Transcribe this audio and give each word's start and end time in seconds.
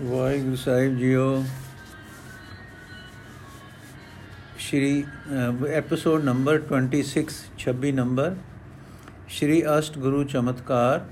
ਵਾਹਿਗੁਰੂ 0.00 0.56
ਸਾਹਿਬ 0.56 0.96
JIO. 0.98 1.44
Shri 4.58 5.04
episode 5.70 6.24
number 6.24 6.60
26 6.68 7.02
26 7.64 7.90
number 7.92 8.36
Shri 9.28 9.58
ਅਸ਼ਟ 9.72 9.98
ਗੁਰੂ 9.98 10.22
ਚਮਤਕਾਰ, 10.24 11.04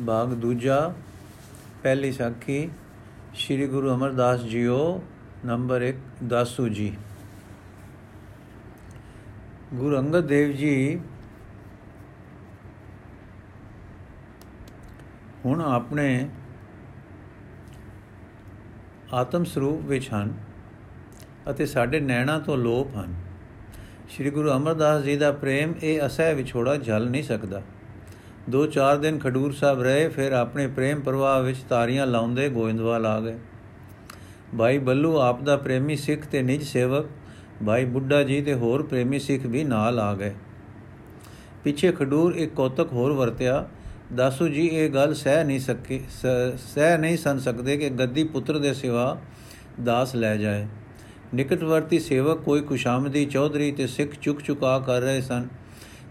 ਬਾਗ 0.00 0.34
ਦੂਜਾ, 0.44 0.78
ਪਹਿਲੀ 1.82 2.12
ਸਾਖੀ। 2.12 2.60
ਸ਼੍ਰੀ 3.34 3.66
ਗੁਰੂ 3.66 3.94
ਅਮਰਦਾਸ 3.94 4.46
ਜੀਓ 4.54 4.78
ਨੰਬਰ 5.44 5.82
1 5.82 6.00
ਦਾਸੂ 6.28 6.68
ਜੀ। 6.70 6.88
ਗੁਰੂ 9.74 9.98
ਅੰਗਦ 9.98 10.26
ਦੇਵ 10.28 10.56
ਜੀ, 10.56 10.74
ਹੁਣ 15.44 15.60
ਆਪਣੇ 15.62 16.08
ਆਤਮ 19.14 19.44
ਸਰੂਪ 19.44 19.82
ਵਿੱਚ 19.84 20.08
ਹਨ 20.14 20.34
ਅਤੇ 21.50 21.66
ਸਾਡੇ 21.66 22.00
ਨੈਣਾ 22.00 22.38
ਤੋਂ 22.38 22.56
ਲੋਪ 22.56 22.96
ਹਨ। 22.96 23.14
ਸ੍ਰੀ 24.10 24.30
ਗੁਰੂ 24.30 24.50
ਅਮਰਦਾਸ 24.50 25.02
ਜੀ 25.02 25.16
ਦਾ 25.16 25.32
ਪ੍ਰੇਮ 25.32 25.74
ਇਹ 25.82 26.06
ਅਸਹਿ 26.06 26.34
ਵਿਛੋੜਾ 26.34 26.76
ਝਲ 26.76 27.10
ਨਹੀਂ 27.10 27.22
ਸਕਦਾ। 27.22 27.62
ਦੋ 28.50 28.66
ਚਾਰ 28.66 28.96
ਦਿਨ 28.96 29.18
ਖਡੂਰ 29.18 29.52
ਸਾਹਿਬ 29.52 29.82
ਰਹੇ, 29.82 30.08
ਫਿਰ 30.08 30.32
ਆਪਣੇ 30.32 30.66
ਪ੍ਰੇਮ 30.66 31.00
ਪ੍ਰਵਾਹ 31.00 31.42
ਵਿੱਚ 31.42 31.58
ਤਾਰੀਆਂ 31.58 32.06
ਲਾਉਂਦੇ 32.06 32.48
ਗੋਇੰਦਵਾਲ 32.48 33.06
ਆ 33.06 33.20
ਗਏ। 33.20 33.38
ਭਾਈ 34.58 34.78
ਬੱਲੂ 34.78 35.18
ਆਪ 35.18 35.42
ਦਾ 35.42 35.56
ਪ੍ਰੇਮੀ 35.56 35.96
ਸਿੱਖ 35.96 36.26
ਤੇ 36.26 36.42
ਨਿਜ 36.42 36.62
ਸੇਵਕ, 36.62 37.06
ਭਾਈ 37.66 37.84
ਬੁੱਢਾ 37.84 38.22
ਜੀ 38.22 38.42
ਤੇ 38.42 38.54
ਹੋਰ 38.54 38.82
ਪ੍ਰੇਮੀ 38.82 39.18
ਸਿੱਖ 39.18 39.46
ਵੀ 39.46 39.64
ਨਾਲ 39.64 40.00
ਆ 40.00 40.14
ਗਏ। 40.14 40.34
ਪਿੱਛੇ 41.64 41.92
ਖਡੂਰ 41.92 42.34
ਇੱਕ 42.34 42.54
ਕੋਤਕ 42.54 42.92
ਹੋਰ 42.92 43.12
ਵਰਤਿਆ 43.12 43.68
ਦਾਸੂ 44.14 44.48
ਜੀ, 44.48 44.66
ਇਹ 44.66 44.90
ਗੱਲ 44.90 45.14
ਸਹਿ 45.14 45.44
ਨਹੀਂ 45.44 45.60
ਸਕੇ, 45.60 46.00
ਸਹਿ 46.74 46.98
ਨਹੀਂ 46.98 47.16
ਸੰ 47.16 47.38
ਸਕਦੇ 47.38 47.76
ਕਿ 47.76 47.90
ਗੱਦੀ 47.90 48.24
ਪੁੱਤਰ 48.24 48.58
ਦੇ 48.58 48.74
ਸਿਵਾ 48.74 49.18
ਦਾਸ 49.84 50.14
ਲੈ 50.14 50.36
ਜਾਏ। 50.36 50.66
ਨਿਕਟਵਰਤੀ 51.34 51.98
ਸੇਵਕ 51.98 52.38
ਕੋਈ 52.38 52.60
ਕੁਸ਼ਾਮਦੀ 52.60 53.26
ਚੌਧਰੀ 53.26 53.72
ਤੇ 53.72 53.86
ਸਿੱਖ 53.86 54.10
ਚੁਕ 54.22 54.42
ਚੁਕਾ 54.42 54.78
ਕਰ 54.78 55.00
ਰਹੇ 55.00 55.20
ਸਨ। 55.20 55.48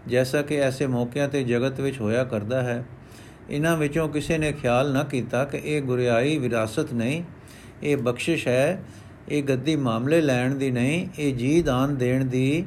ਜੈਸਾ 0.06 0.42
ਕਿ 0.42 0.56
ਐਸੇ 0.56 0.86
ਮੌਕਿਆਂ 0.86 1.28
ਤੇ 1.28 1.44
ਜਗਤ 1.44 1.80
ਵਿੱਚ 1.80 2.00
ਹੋਇਆ 2.00 2.24
ਕਰਦਾ 2.24 2.62
ਹੈ। 2.62 2.84
ਇਹਨਾਂ 3.50 3.76
ਵਿੱਚੋਂ 3.76 4.08
ਕਿਸੇ 4.08 4.38
ਨੇ 4.38 4.52
ਖਿਆਲ 4.52 4.92
ਨਾ 4.92 5.02
ਕੀਤਾ 5.02 5.44
ਕਿ 5.44 5.60
ਇਹ 5.64 5.82
ਗੁਰਿਆਈ 5.82 6.38
ਵਿਰਾਸਤ 6.38 6.92
ਨਹੀਂ, 6.92 7.22
ਇਹ 7.82 7.96
ਬਖਸ਼ਿਸ਼ 7.96 8.48
ਹੈ, 8.48 8.82
ਇਹ 9.28 9.42
ਗੱਦੀ 9.42 9.76
ਮਾਮਲੇ 9.76 10.20
ਲੈਣ 10.20 10.54
ਦੀ 10.54 10.70
ਨਹੀਂ, 10.70 11.08
ਇਹ 11.18 11.34
ਜੀ 11.34 11.62
ਦਾਨ 11.62 11.96
ਦੇਣ 11.96 12.24
ਦੀ 12.24 12.64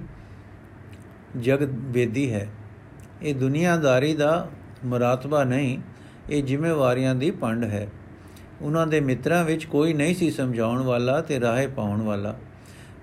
ਜਗਤ 1.40 1.70
ਬੇਦੀ 1.70 2.34
ਹੈ। 2.34 2.48
ਇਹ 3.24 3.36
ਦੁਨੀਆਦਾਰੀ 3.36 4.14
ਦਾ 4.14 4.50
ਮਰਾਤਬਾ 4.86 5.44
ਨਹੀਂ, 5.44 5.78
ਇਹ 6.30 6.44
ਜ਼ਿੰਮੇਵਾਰੀਆਂ 6.44 7.16
ਦੀ 7.16 7.32
ਪੰਡ 7.32 7.64
ਹੈ। 7.64 7.88
ਉਹਨਾਂ 8.62 8.88
ਦੇ 8.88 9.00
ਮਿੱਤਰਾਂ 9.00 9.44
ਵਿੱਚ 9.44 9.66
ਕੋਈ 9.66 9.94
ਨਹੀਂ 9.94 10.16
ਸੀ 10.16 10.32
ਸਮਝਾਉਣ 10.32 10.82
ਵਾਲਾ 10.82 11.22
ਤੇ 11.22 11.40
ਰਾਹੇ 11.40 11.68
ਪਾਉਣ 11.68 12.02
ਵਾਲਾ। 12.02 12.36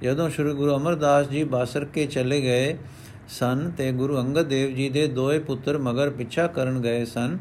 ਜਦੋਂ 0.03 0.31
ਸ੍ਰੀ 0.31 0.53
ਗੁਰੂ 0.55 0.77
ਅਮਰਦਾਸ 0.77 1.29
ਜੀ 1.29 1.45
ਬਾਸਰ 1.45 1.85
ਕੇ 1.85 2.07
ਚਲੇ 2.07 2.41
ਗਏ 2.41 2.77
ਸਨ 3.29 3.71
ਤੇ 3.77 3.93
ਗੁਰੂ 3.93 4.19
ਅੰਗਦ 4.21 4.43
ਦੇਵ 4.43 4.75
ਜੀ 4.75 4.89
ਦੇ 4.89 5.07
ਦੋਏ 5.07 5.39
ਪੁੱਤਰ 5.39 5.79
ਮਗਰ 5.79 6.11
ਪਿੱਛਾ 6.11 6.47
ਕਰਨ 6.47 6.81
ਗਏ 6.81 7.05
ਸਨ, 7.05 7.39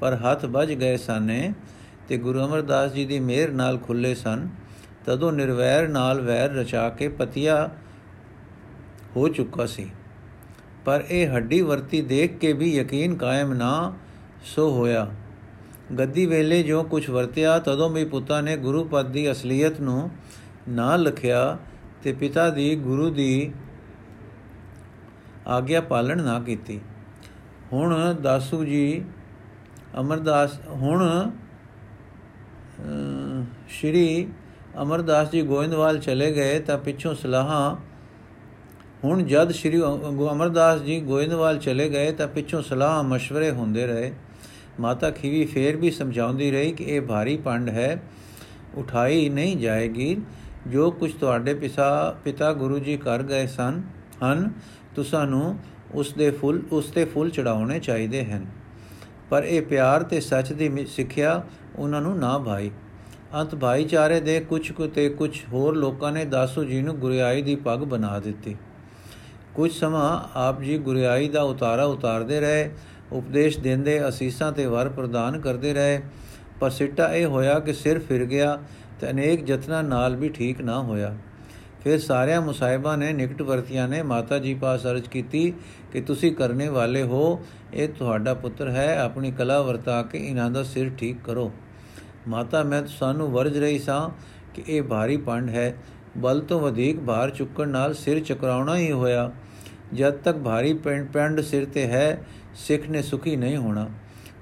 ਪਰ 0.00 0.14
ਹੱਥ 0.14 0.44
ਵੱਜ 0.44 0.72
ਗਏ 0.72 0.96
ਸਾਨੇ 0.96 1.52
ਤੇ 2.08 2.16
ਗੁਰੂ 2.16 2.44
ਅਮਰਦਾਸ 2.44 2.92
ਜੀ 2.92 3.04
ਦੀ 3.04 3.20
ਮਿਹਰ 3.20 3.50
ਨਾਲ 3.50 3.78
ਖੁੱਲੇ 3.78 4.14
ਸਨ, 4.14 4.48
ਤਦੋਂ 5.06 5.32
ਨਿਰਵੈਰ 5.32 5.88
ਨਾਲ 5.88 6.20
ਵੈਰ 6.20 6.50
ਰਚਾ 6.50 6.88
ਕੇ 6.88 7.08
ਪਤਿਆ 7.08 7.70
ਹੋ 9.16 9.28
ਚੁੱਕਾ 9.28 9.66
ਸੀ। 9.66 9.90
ਪਰ 10.84 11.04
ਇਹ 11.10 11.36
ਹੱਡੀ 11.36 11.60
ਵਰਤੀ 11.60 12.00
ਦੇਖ 12.02 12.36
ਕੇ 12.38 12.52
ਵੀ 12.52 12.74
ਯਕੀਨ 12.76 13.14
ਕਾਇਮ 13.14 13.52
ਨਾ 13.52 13.92
ਸੋ 14.44 14.70
ਹੋਇਆ। 14.70 15.06
ਗੱਦੀ 15.98 16.26
ਵੇਲੇ 16.26 16.62
ਜੋ 16.62 16.82
ਕੁਝ 16.82 17.08
ਵਰਤਿਆ, 17.10 17.58
ਤਦੋਂ 17.58 17.90
ਵੀ 17.90 18.04
ਪੁੱਤਾਂ 18.04 18.42
ਨੇ 18.42 18.56
ਗੁਰੂ 18.56 18.84
ਪਦ 18.84 19.08
ਦੀ 19.08 19.30
ਅਸਲੀਅਤ 19.30 19.80
ਨੂੰ 19.80 20.10
ਨਾ 20.68 20.96
ਲਖਿਆ 20.96 21.58
ਤੇ 22.02 22.12
ਪਿਤਾ 22.12 22.48
ਦੀ 22.50 22.74
ਗੁਰੂ 22.76 23.10
ਦੀ 23.10 23.52
ਆਗਿਆ 25.46 25.80
ਪਾਲਣ 25.80 26.22
ਨਾ 26.22 26.38
ਕੀਤੀ। 26.40 26.80
ਹੁਣ 27.72 28.14
ਦਾਸੂ 28.22 28.64
ਜੀ 28.64 29.04
ਅਮਰਦਾਸ, 30.00 30.58
ਹੁਣ 30.68 31.30
ਸ਼੍ਰੀ 33.68 34.26
ਅਮਰਦਾਸ 34.82 35.30
ਜੀ 35.30 35.42
ਗੋਇੰਦਵਾਲ 35.42 35.98
ਚਲੇ 35.98 36.32
ਗਏ 36.32 36.58
ਤਾਂ 36.60 36.78
ਪਿੱਛੋਂ 36.78 37.14
ਸਲਾਹਾਂ 37.14 37.76
ਹੁਣ 39.04 39.22
ਜਦ 39.22 39.50
ਸ਼੍ਰੀ 39.50 39.80
ਅਮਰਦਾਸ 40.32 40.80
ਜੀ 40.80 41.00
ਗੋਇੰਦਵਾਲ 41.00 41.58
ਚਲੇ 41.58 41.88
ਗਏ 41.88 42.12
ਤਾਂ 42.12 42.26
ਪਿੱਛੋਂ 42.28 42.62
ਸਲਾਹ 42.62 43.04
مشਵਰੇ 43.04 43.50
ਹੁੰਦੇ 43.50 43.86
ਰਹੇ। 43.86 44.12
ਮਾਤਾ 44.80 45.10
ਖੀਵੀ 45.10 45.44
ਫੇਰ 45.44 45.76
ਵੀ 45.76 45.90
ਸਮਝਾਉਂਦੀ 45.90 46.50
ਰਹੀ 46.50 46.72
ਕਿ 46.72 46.84
ਇਹ 46.84 47.00
ਭਾਰੀ 47.00 47.36
ਪੰਡ 47.36 47.68
ਹੈ, 47.68 48.02
ਉਠਾਈ 48.74 49.28
ਨਹੀਂ 49.28 49.56
ਜਾਏਗੀ। 49.56 50.16
ਜੋ 50.66 50.90
ਕੁਝ 50.90 51.12
ਤੁਹਾਡੇ 51.12 51.54
ਪਿਤਾ 51.54 52.16
ਪਿਤਾ 52.24 52.52
ਗੁਰੂ 52.52 52.78
ਜੀ 52.78 52.96
ਕਰ 52.96 53.22
ਗਏ 53.22 53.46
ਸਨ, 53.46 53.82
ਹਨ 54.24 54.50
ਤੁਸਾਂ 54.94 55.26
ਨੂੰ 55.26 55.58
ਉਸ 55.94 56.12
ਦੇ 56.12 56.30
ਫੁੱਲ, 56.30 56.62
ਉਸ 56.72 56.90
ਤੇ 56.90 57.04
ਫੁੱਲ 57.04 57.30
ਚੜਾਉਣੇ 57.30 57.80
ਚਾਹੀਦੇ 57.80 58.24
ਹਨ। 58.24 58.46
ਪਰ 59.30 59.44
ਇਹ 59.44 59.62
ਪਿਆਰ 59.62 60.02
ਤੇ 60.02 60.20
ਸੱਚ 60.20 60.52
ਦੀ 60.52 60.86
ਸਿੱਖਿਆ 60.86 61.42
ਉਹਨਾਂ 61.76 62.00
ਨੂੰ 62.00 62.18
ਨਾ 62.18 62.38
ਭਾਈ। 62.38 62.70
ਅੰਤ 63.34 63.54
ਭਾਈਚਾਰੇ 63.54 64.20
ਦੇ 64.20 64.40
ਕੁਝ 64.40 64.72
ਕੁ 64.72 64.86
ਤੇ 64.86 65.08
ਕੁਝ 65.08 65.38
ਹੋਰ 65.52 65.76
ਲੋਕਾਂ 65.76 66.12
ਨੇ 66.12 66.24
ਦਾਸੂ 66.24 66.64
ਜੀ 66.64 66.82
ਨੂੰ 66.82 66.98
ਗੁਰਿਆਈ 66.98 67.42
ਦੀ 67.42 67.54
ਪੱਗ 67.56 67.78
ਬਣਾ 67.78 68.18
ਦਿੱਤੀ। 68.18 68.56
ਕੁਝ 69.54 69.72
ਸਮਾਂ 69.72 70.38
ਆਪ 70.38 70.60
ਜੀ 70.62 70.78
ਗੁਰਿਆਈ 70.78 71.28
ਦਾ 71.28 71.42
ਉਤਾਰਾ 71.42 71.84
ਉਤਾਰਦੇ 71.84 72.40
ਰਹੇ, 72.40 72.70
ਉਪਦੇਸ਼ 73.12 73.58
ਦਿੰਦੇ 73.58 74.08
ਅਸੀਸਾਂ 74.08 74.52
ਤੇ 74.52 74.66
ਵਰ 74.66 74.88
ਪ੍ਰਦਾਨ 74.88 75.40
ਕਰਦੇ 75.40 75.72
ਰਹੇ। 75.74 76.00
ਪਰ 76.60 76.70
ਸਿੱਟਾ 76.70 77.14
ਇਹ 77.14 77.26
ਹੋਇਆ 77.26 77.58
ਕਿ 77.58 77.72
ਸਿਰ 77.72 77.98
ਫਿਰ 77.98 78.24
ਗਿਆ 78.24 78.58
ਤੇ 79.00 79.10
ਅਨੇਕ 79.10 79.50
ਯਤਨਾਂ 79.50 79.82
ਨਾਲ 79.82 80.16
ਵੀ 80.16 80.28
ਠੀਕ 80.28 80.60
ਨਾ 80.60 80.80
ਹੋਇਆ। 80.82 81.16
ਫਿਰ 81.84 81.98
ਸਾਰਿਆਂ 81.98 82.40
ਮੁਸਾਇਬਾਂ 82.40 82.98
ਨੇ, 82.98 83.12
ਨਿਕਟ 83.12 83.42
ਵਰਤੀਆਂ 83.42 83.88
ਨੇ 83.88 84.02
ਮਾਤਾ 84.02 84.38
ਜੀ 84.38 84.54
ਪਾਸ 84.54 84.86
ਅਰਜ 84.86 85.08
ਕੀਤੀ 85.08 85.52
ਕਿ 85.92 86.00
ਤੁਸੀਂ 86.00 86.32
ਕਰਨੇ 86.32 86.68
ਵਾਲੇ 86.68 87.02
ਹੋ, 87.02 87.40
ਇਹ 87.74 87.88
ਤੁਹਾਡਾ 87.88 88.34
ਪੁੱਤਰ 88.34 88.70
ਹੈ, 88.70 88.98
ਆਪਣੀ 88.98 89.30
ਕਲਾ 89.30 89.60
ਵਰਤਾ 89.60 90.02
ਕੇ 90.02 90.18
ਇਹਨਾਂ 90.18 90.50
ਦਾ 90.50 90.62
ਸਿਰ 90.62 90.90
ਠੀਕ 90.98 91.16
ਕਰੋ। 91.24 91.50
ਮਾਤਾ, 92.28 92.62
ਮੈਂ 92.62 92.82
ਸਾਨੂੰ 92.86 93.30
ਵਰਜ 93.32 93.58
ਰਹੀ 93.58 93.78
ਸਾਂ 93.78 94.10
ਕਿ 94.54 94.62
ਇਹ 94.68 94.82
ਭਾਰੀ 94.82 95.16
ਪੰਡ 95.16 95.50
ਹੈ 95.50 95.74
ਬਲ 96.16 96.40
ਤੋਂ 96.40 96.60
ਵਧੇਕ 96.60 97.00
ਭਾਰ 97.00 97.30
ਚੁੱਕਣ 97.30 97.68
ਨਾਲ 97.68 97.94
ਸਿਰ 97.94 98.20
ਚਕਰਾਉਣਾ 98.20 98.76
ਹੀ 98.76 98.92
ਹੋਇਆ। 98.92 99.30
ਜਦ 99.94 100.12
ਤੱਕ 100.12 100.38
ਭਾਰੀ 100.38 100.72
ਪੈਂਡ 101.12 101.40
ਸਿਰ 101.40 101.64
ਤੇ 101.64 101.86
ਹੈ, 101.86 102.24
ਸਿੱਖ 102.54 102.88
ਨੇ 102.90 103.02
ਸੁਖੀ 103.02 103.36
ਨਹੀਂ 103.36 103.56
ਹੋਣਾ। 103.56 103.88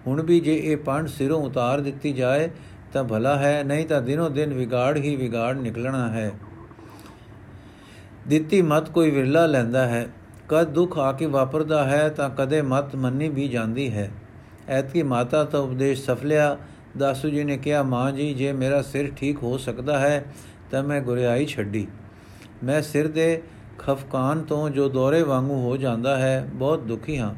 ਹੁਣ 0.07 0.23
ਵੀ 0.23 0.41
ਜੇ 0.41 0.57
ਇਹ 0.57 0.77
ਪੰਡ 0.77 1.09
ਸਿਰੋਂ 1.09 1.43
ਉਤਾਰ 1.43 1.81
ਦਿੱਤੀ 1.81 2.13
ਜਾਏ, 2.13 2.51
ਤਾਂ 2.93 3.05
ਭਲਾ 3.05 3.39
ਹੈ, 3.39 3.65
ਨਹੀਂ 3.65 3.87
ਤਾਂ 3.87 4.03
ਦਿਨੋ 4.03 4.29
ਦਿਨ 4.29 4.55
ਵਿਗਾੜ 4.55 4.97
ਹੀ 4.97 5.17
ਵਿਗਾੜ 5.17 5.57
ਨਿਕਲਣਾ 5.57 6.09
ਹੈ। 6.09 6.33
ਦਿੱਤੀ 8.29 8.63
ਮਤ 8.63 8.91
ਕੋਈ 8.91 9.11
ਵਿਰਲਾ 9.11 9.47
ਲੈਂਦਾ 9.47 9.87
ਹੈ। 9.87 10.09
ਕਦ 10.49 10.65
ਦੁੱਖ 10.65 10.99
ਆ 10.99 11.13
ਕੇ 11.13 11.27
ਵਾਪਰਦਾ 11.27 11.85
ਹੈ, 11.85 12.09
ਤਾਂ 12.09 12.31
ਕਦੇ 12.31 12.63
ਮਤ 12.63 12.97
ਮੰਨੀ 12.97 13.29
ਵੀ 13.29 13.49
ਜਾਂਦੀ 13.49 13.93
ਹੈ। 13.93 14.11
ਐਤਕੀ 14.69 15.03
ਮਾਤਾ 15.03 15.45
ਤੋਂ 15.45 15.69
ਉਪਦੇਸ਼ 15.69 16.05
ਸਫਲਿਆ। 16.05 16.59
ਦਾਸੂ 16.99 17.29
ਜੀ 17.29 17.45
ਨੇ 17.45 17.57
ਕਿਹਾ, 17.57 17.83
ਮਾਂ 17.83 18.13
ਜੀ, 18.13 18.35
ਜੇ 18.35 18.53
ਮੇਰਾ 18.53 18.83
ਸਿਰ 18.83 19.13
ਠੀਕ 19.17 19.43
ਹੋ 19.43 19.59
ਸਕਦਾ 19.59 19.99
ਹੈ 19.99 20.25
ਤਾਂ 20.71 20.83
ਮੈਂ 20.83 21.01
ਗੁਰਿਆਈ 21.01 21.47
ਛੱਡੀ। 21.47 21.87
ਮੈਂ 22.65 22.83
ਸਿਰ 22.83 23.09
ਦੇ 23.09 23.43
ਖਫਕਾਨ 23.79 24.43
ਤੋਂ 24.43 24.71
ਜੋ 24.71 24.89
ਦੌਰੇ 24.89 25.23
ਵਾਂਗੂ 25.23 25.55
ਹੋ 25.55 25.77
ਜਾਂਦਾ 25.77 26.17
ਹੈ, 26.17 26.49
ਬਹੁਤ 26.55 26.81
ਦੁਖੀ 26.81 27.19
ਹਾਂ। 27.19 27.35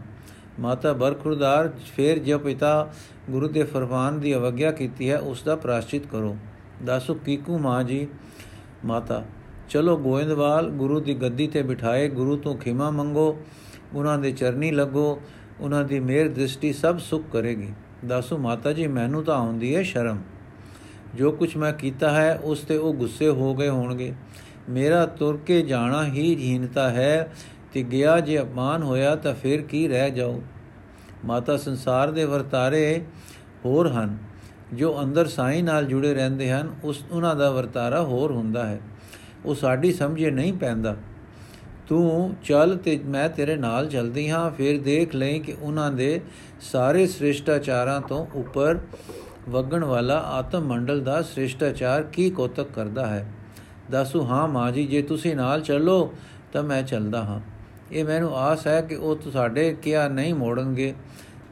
ਮਾਤਾ 0.61 0.93
ਬਰਖੁਰਦਾਰ 0.93 1.73
ਫੇਰ 1.97 2.19
ਜੋ 2.19 2.39
ਪਿਤਾ 2.39 2.93
ਗੁਰੂ 3.31 3.49
ਦੇ 3.49 3.63
ਫਰਮਾਨ 3.63 4.21
ਦੀ 4.21 4.35
ਅਵਗਿਆ 4.35 4.73
ਕੀਤੀ 4.73 5.11
ਹੈ, 5.11 5.19
ਉਸ 5.19 5.43
ਦਾ 5.43 5.57
ਪ੍ਰਾਸ਼ਚਿਤ 5.57 6.07
ਕਰੋ। 6.07 6.37
ਦਾਸੂ 6.85 7.15
ਕੀਕੂ 7.15 7.59
ਮਾਂ 7.59 7.85
ਜੀ, 7.85 8.09
ਮਾਤਾ, 8.85 9.25
ਚਲੋ 9.69 9.97
ਗੋਇੰਦਵਾਲ, 9.97 10.71
ਗੁਰੂ 10.71 11.01
ਦੀ 11.01 11.15
ਗੱਦੀ 11.15 11.47
ਤੇ 11.47 11.63
ਬਿਠਾਏ, 11.63 12.09
ਗੁਰੂ 12.09 12.37
ਤੋਂ 12.37 12.57
ਖਿਮਾ 12.57 12.91
ਮੰਗੋ, 12.91 13.39
ਉਹਨਾਂ 13.95 14.19
ਦੇ 14.19 14.33
ਚਰਨੀ 14.33 14.71
ਲੱਗੋ, 14.71 15.21
ਉਹਨਾਂ 15.61 15.85
ਦੀ 15.85 16.01
ਮਿਹਰ 16.01 16.29
ਦ੍ਰਿਸ਼ਟੀ 16.29 16.73
ਸਭ 16.73 16.99
ਸੁਖ 16.99 17.25
ਕਰੇਗੀ। 17.33 17.73
ਦਾਸੂ 18.07 18.39
ਮਾਤਾ 18.39 18.73
ਜੀ, 18.73 18.87
ਮੈਨੂੰ 18.87 19.25
ਤਾਂ 19.25 19.37
ਆਉਂਦੀ 19.37 19.77
ਹੈ 19.77 19.83
ਸ਼ਰਮ। 19.83 20.19
ਜੋ 21.15 21.33
ਕੁਝ 21.33 21.57
ਮੈਂ 21.57 21.73
ਕੀਤਾ 21.73 22.11
ਹੈ, 22.11 22.41
ਉਸ 22.43 22.61
ਤੇ 22.61 22.77
ਉਹ 22.77 22.95
ਗੁੱਸੇ 22.95 23.29
ਹੋ 23.29 23.55
ਗਏ 23.55 23.69
ਹੋਣਗੇ। 23.69 24.15
ਮੇਰਾ 24.69 25.07
ਤੁਰ 25.07 25.37
ਕੇ 25.47 25.63
ਜਾਣਾ 25.63 26.07
ਹੀ 26.07 26.37
ਹੀਨਤਾ 26.37 26.91
ਹੈ, 26.91 27.33
ਤੇ 27.73 27.83
ਗਿਆ 27.83 28.21
ਜੇ 28.21 28.41
ਅਪਮਾਨ 28.41 28.83
ਹੋਇਆ 28.83 29.17
ਤਾਂ 29.17 29.35
ਫਿਰ 29.35 29.61
ਕੀ 29.61 29.89
ਰਹਿ 29.89 30.11
ਜਾਓ 30.11 30.43
ਮਾਤਾ 31.25 31.57
ਸੰਸਾਰ 31.57 32.11
ਦੇ 32.11 32.25
ਵਰਤਾਰੇ 32.25 33.05
ਹੋਰ 33.65 33.89
ਹਨ। 33.93 34.19
ਜੋ 34.75 35.03
ਅੰਦਰ 35.03 35.27
ਸਾਈਂ 35.27 35.65
ਨਾਲ 35.65 35.85
ਜੁੜੇ 35.85 36.15
ਰਹਿੰਦੇ 36.15 36.53
ਹਨ, 36.53 36.75
ਉਸ 36.85 37.05
ਉਹਨਾਂ 37.11 37.37
ਦਾ 37.37 37.51
ਵਰਤਾਰਾ 37.51 38.03
ਹੋਰ 38.03 38.33
ਹੁੰਦਾ 38.33 38.67
ਹੈ। 38.67 38.81
ਉਹ 39.45 39.55
ਸਾਡੀ 39.55 39.93
ਸਮਝੇ 39.93 40.31
ਨਹੀਂ 40.31 40.53
ਪੈਂਦਾ। 40.53 40.97
ਤੂੰ 41.89 42.35
ਚੱਲ 42.45 42.77
ਤੇ 42.77 43.01
ਮੈਂ 43.05 43.29
ਤੇਰੇ 43.29 43.57
ਨਾਲ 43.57 43.89
ਚਲਦੀ 43.89 44.31
ਹਾਂ, 44.31 44.51
ਫਿਰ 44.51 44.81
ਦੇਖ 44.81 45.15
ਲੈ 45.15 45.39
ਕਿ 45.39 45.55
ਉਹਨਾਂ 45.61 45.93
ਦੇ 45.93 46.21
ਸਾਰੇ 46.61 47.07
ਸ੍ਰਿਸ਼ਟਾਚਾਰਾਂ 47.07 48.01
ਤੋਂ 48.01 48.27
ਉੱਪਰ 48.35 48.79
ਵਗਣ 49.51 49.85
ਵਾਲਾ 49.85 50.19
ਆਤਮ 50.19 50.61
ਮੰਡਲ 50.61 51.01
ਦਾ 51.01 51.23
ਸ੍ਰਿਸ਼ਟਾਚਾਰ 51.23 52.03
ਕੀ 52.03 52.31
ਕੋਤਕ 52.31 52.67
ਕਰਦਾ 52.71 53.07
ਹੈ? 53.07 53.33
ਦੱਸੂ, 53.91 54.25
ਹਾਂ 54.25 54.49
ਮਾਂ 54.49 54.73
ਜੀ, 54.73 54.87
ਜੇ 54.87 55.03
ਤੁਸੀਂ 55.03 55.37
ਨਾਲ 55.37 55.61
ਚੱਲੋ 55.61 56.15
ਤਾਂ 56.53 56.63
ਮੈਂ 56.63 56.83
ਚੱਲਦਾ 56.83 57.25
ਹਾਂ। 57.25 57.41
ਇਹ 57.93 58.05
ਮੈਨੂੰ 58.05 58.37
ਆਸ 58.37 58.67
ਹੈ 58.67 58.81
ਕਿ 58.81 58.95
ਉਹ 58.95 59.17
ਤੁਹਾਡੇ 59.17 59.77
ਕਿਹਾ 59.83 60.09
ਨਹੀਂ 60.09 60.35
ਮੋੜਨਗੇ। 60.35 60.95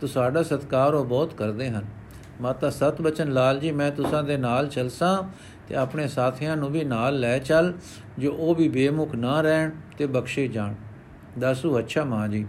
ਤੁਹਾਡਾ 0.01 0.43
ਸਤਕਾਰ 0.43 0.95
ਉਹ 0.95 1.05
ਬਹੁਤ 1.05 1.35
ਕਰਦੇ 1.35 1.71
ਹਨ। 1.71 1.85
ਮਾਤਾ 2.41 2.71
ਸਤ 2.71 3.03
ਬਚਨ 3.03 3.33
ਲਾਲ 3.33 3.59
ਜੀ, 3.59 3.73
ਮੈਂ 3.73 3.91
ਤੁਸਾਂ 3.91 4.23
ਦੇ 4.23 4.37
ਨਾਲ 4.37 4.69
ਚਲਸਾਂ 4.69 5.23
ਤੇ 5.69 5.75
ਆਪਣੇ 5.75 6.09
ਸਾਥੀਆਂ 6.09 6.57
ਨੂੰ 6.57 6.73
ਵੀ 6.73 6.85
ਨਾਲ 6.85 7.21
ਲੈ 7.21 7.39
ਚੱਲ, 7.39 7.75
ਜੋ 8.19 8.33
ਉਹ 8.33 8.55
ਵੀ 8.55 8.69
ਬੇਮੁਖ 8.69 9.15
ਨਾ 9.15 9.41
ਰਹਿਣ 9.41 9.71
ਤੇ 9.99 10.07
ਬਖਸ਼ੇ 10.07 10.49
ਜਾਣ। 10.49 10.75
ਦਾਸੂ, 11.39 11.79
ਅੱਛਾ 11.79 12.05
ਮਾਂ 12.05 12.29
ਜੀ। 12.29 12.47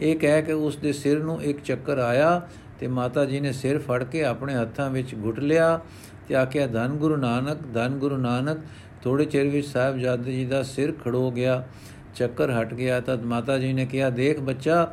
ਇਹ 0.00 0.16
ਕਹਿ 0.16 0.42
ਕੇ 0.42 0.52
ਉਸ 0.52 0.76
ਦੇ 0.76 0.92
ਸਿਰ 0.92 1.22
ਨੂੰ 1.22 1.42
ਇੱਕ 1.42 1.62
ਚੱਕਰ 1.62 1.98
ਆਇਆ 1.98 2.48
ਤੇ 2.82 2.88
ਮਾਤਾ 2.88 3.24
ਜੀ 3.24 3.40
ਨੇ 3.40 3.50
ਸਿਰ 3.52 3.78
ਫੜ 3.78 4.02
ਕੇ 4.04 4.22
ਆਪਣੇ 4.24 4.54
ਹੱਥਾਂ 4.54 4.88
ਵਿੱਚ 4.90 5.14
ਘੁੱਟ 5.14 5.38
ਲਿਆ 5.40 5.80
ਤੇ 6.28 6.34
ਆਖਿਆ, 6.34 6.66
ਧੰਨ 6.66 6.92
ਗੁਰੂ 6.92 7.16
ਨਾਨਕ, 7.16 7.58
ਧੰਨ 7.74 7.98
ਗੁਰੂ 7.98 8.16
ਨਾਨਕ 8.16 8.60
ਥੋੜੇ 9.02 9.24
ਚਿਰ 9.24 9.48
ਵਿੱਚ 9.48 9.66
ਸਾਹਿਬਜ਼ਾਦੇ 9.66 10.32
ਜੀ 10.32 10.44
ਦਾ 10.44 10.62
ਸਿਰ 10.62 10.92
ਖੜੋ 11.04 11.30
ਗਿਆ, 11.30 11.62
ਚੱਕਰ 12.14 12.50
ਹਟ 12.50 12.72
ਗਿਆ। 12.74 12.98
ਤਦ 13.00 13.24
ਮਾਤਾ 13.24 13.58
ਜੀ 13.58 13.72
ਨੇ 13.72 13.84
ਕਿਹਾ, 13.86 14.08
ਦੇਖ 14.10 14.40
ਬੱਚਾ, 14.40 14.84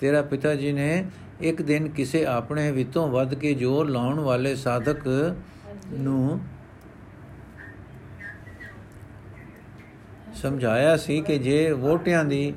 ਤੇਰਾ 0.00 0.20
ਪਿਤਾ 0.22 0.54
ਜੀ 0.54 0.72
ਨੇ 0.72 1.04
ਇੱਕ 1.40 1.62
ਦਿਨ 1.62 1.88
ਕਿਸੇ 1.88 2.24
ਆਪਣੇ 2.24 2.70
ਵਿੱਤੋਂ 2.72 3.08
ਵੱਧ 3.08 3.34
ਕੇ 3.34 3.54
ਜੋਰ 3.54 3.90
ਲਾਉਣ 3.90 4.20
ਵਾਲੇ 4.20 4.54
ਸਾਧਕ 4.54 5.08
ਨੂੰ 5.92 6.40
ਸਮਝਾਇਆ 10.34 10.96
ਸੀ 10.96 11.20
ਕਿ 11.20 11.38
ਜੇ 11.38 11.72
ਵੋਟਿਆਂ 11.72 12.24
ਦੀ, 12.24 12.52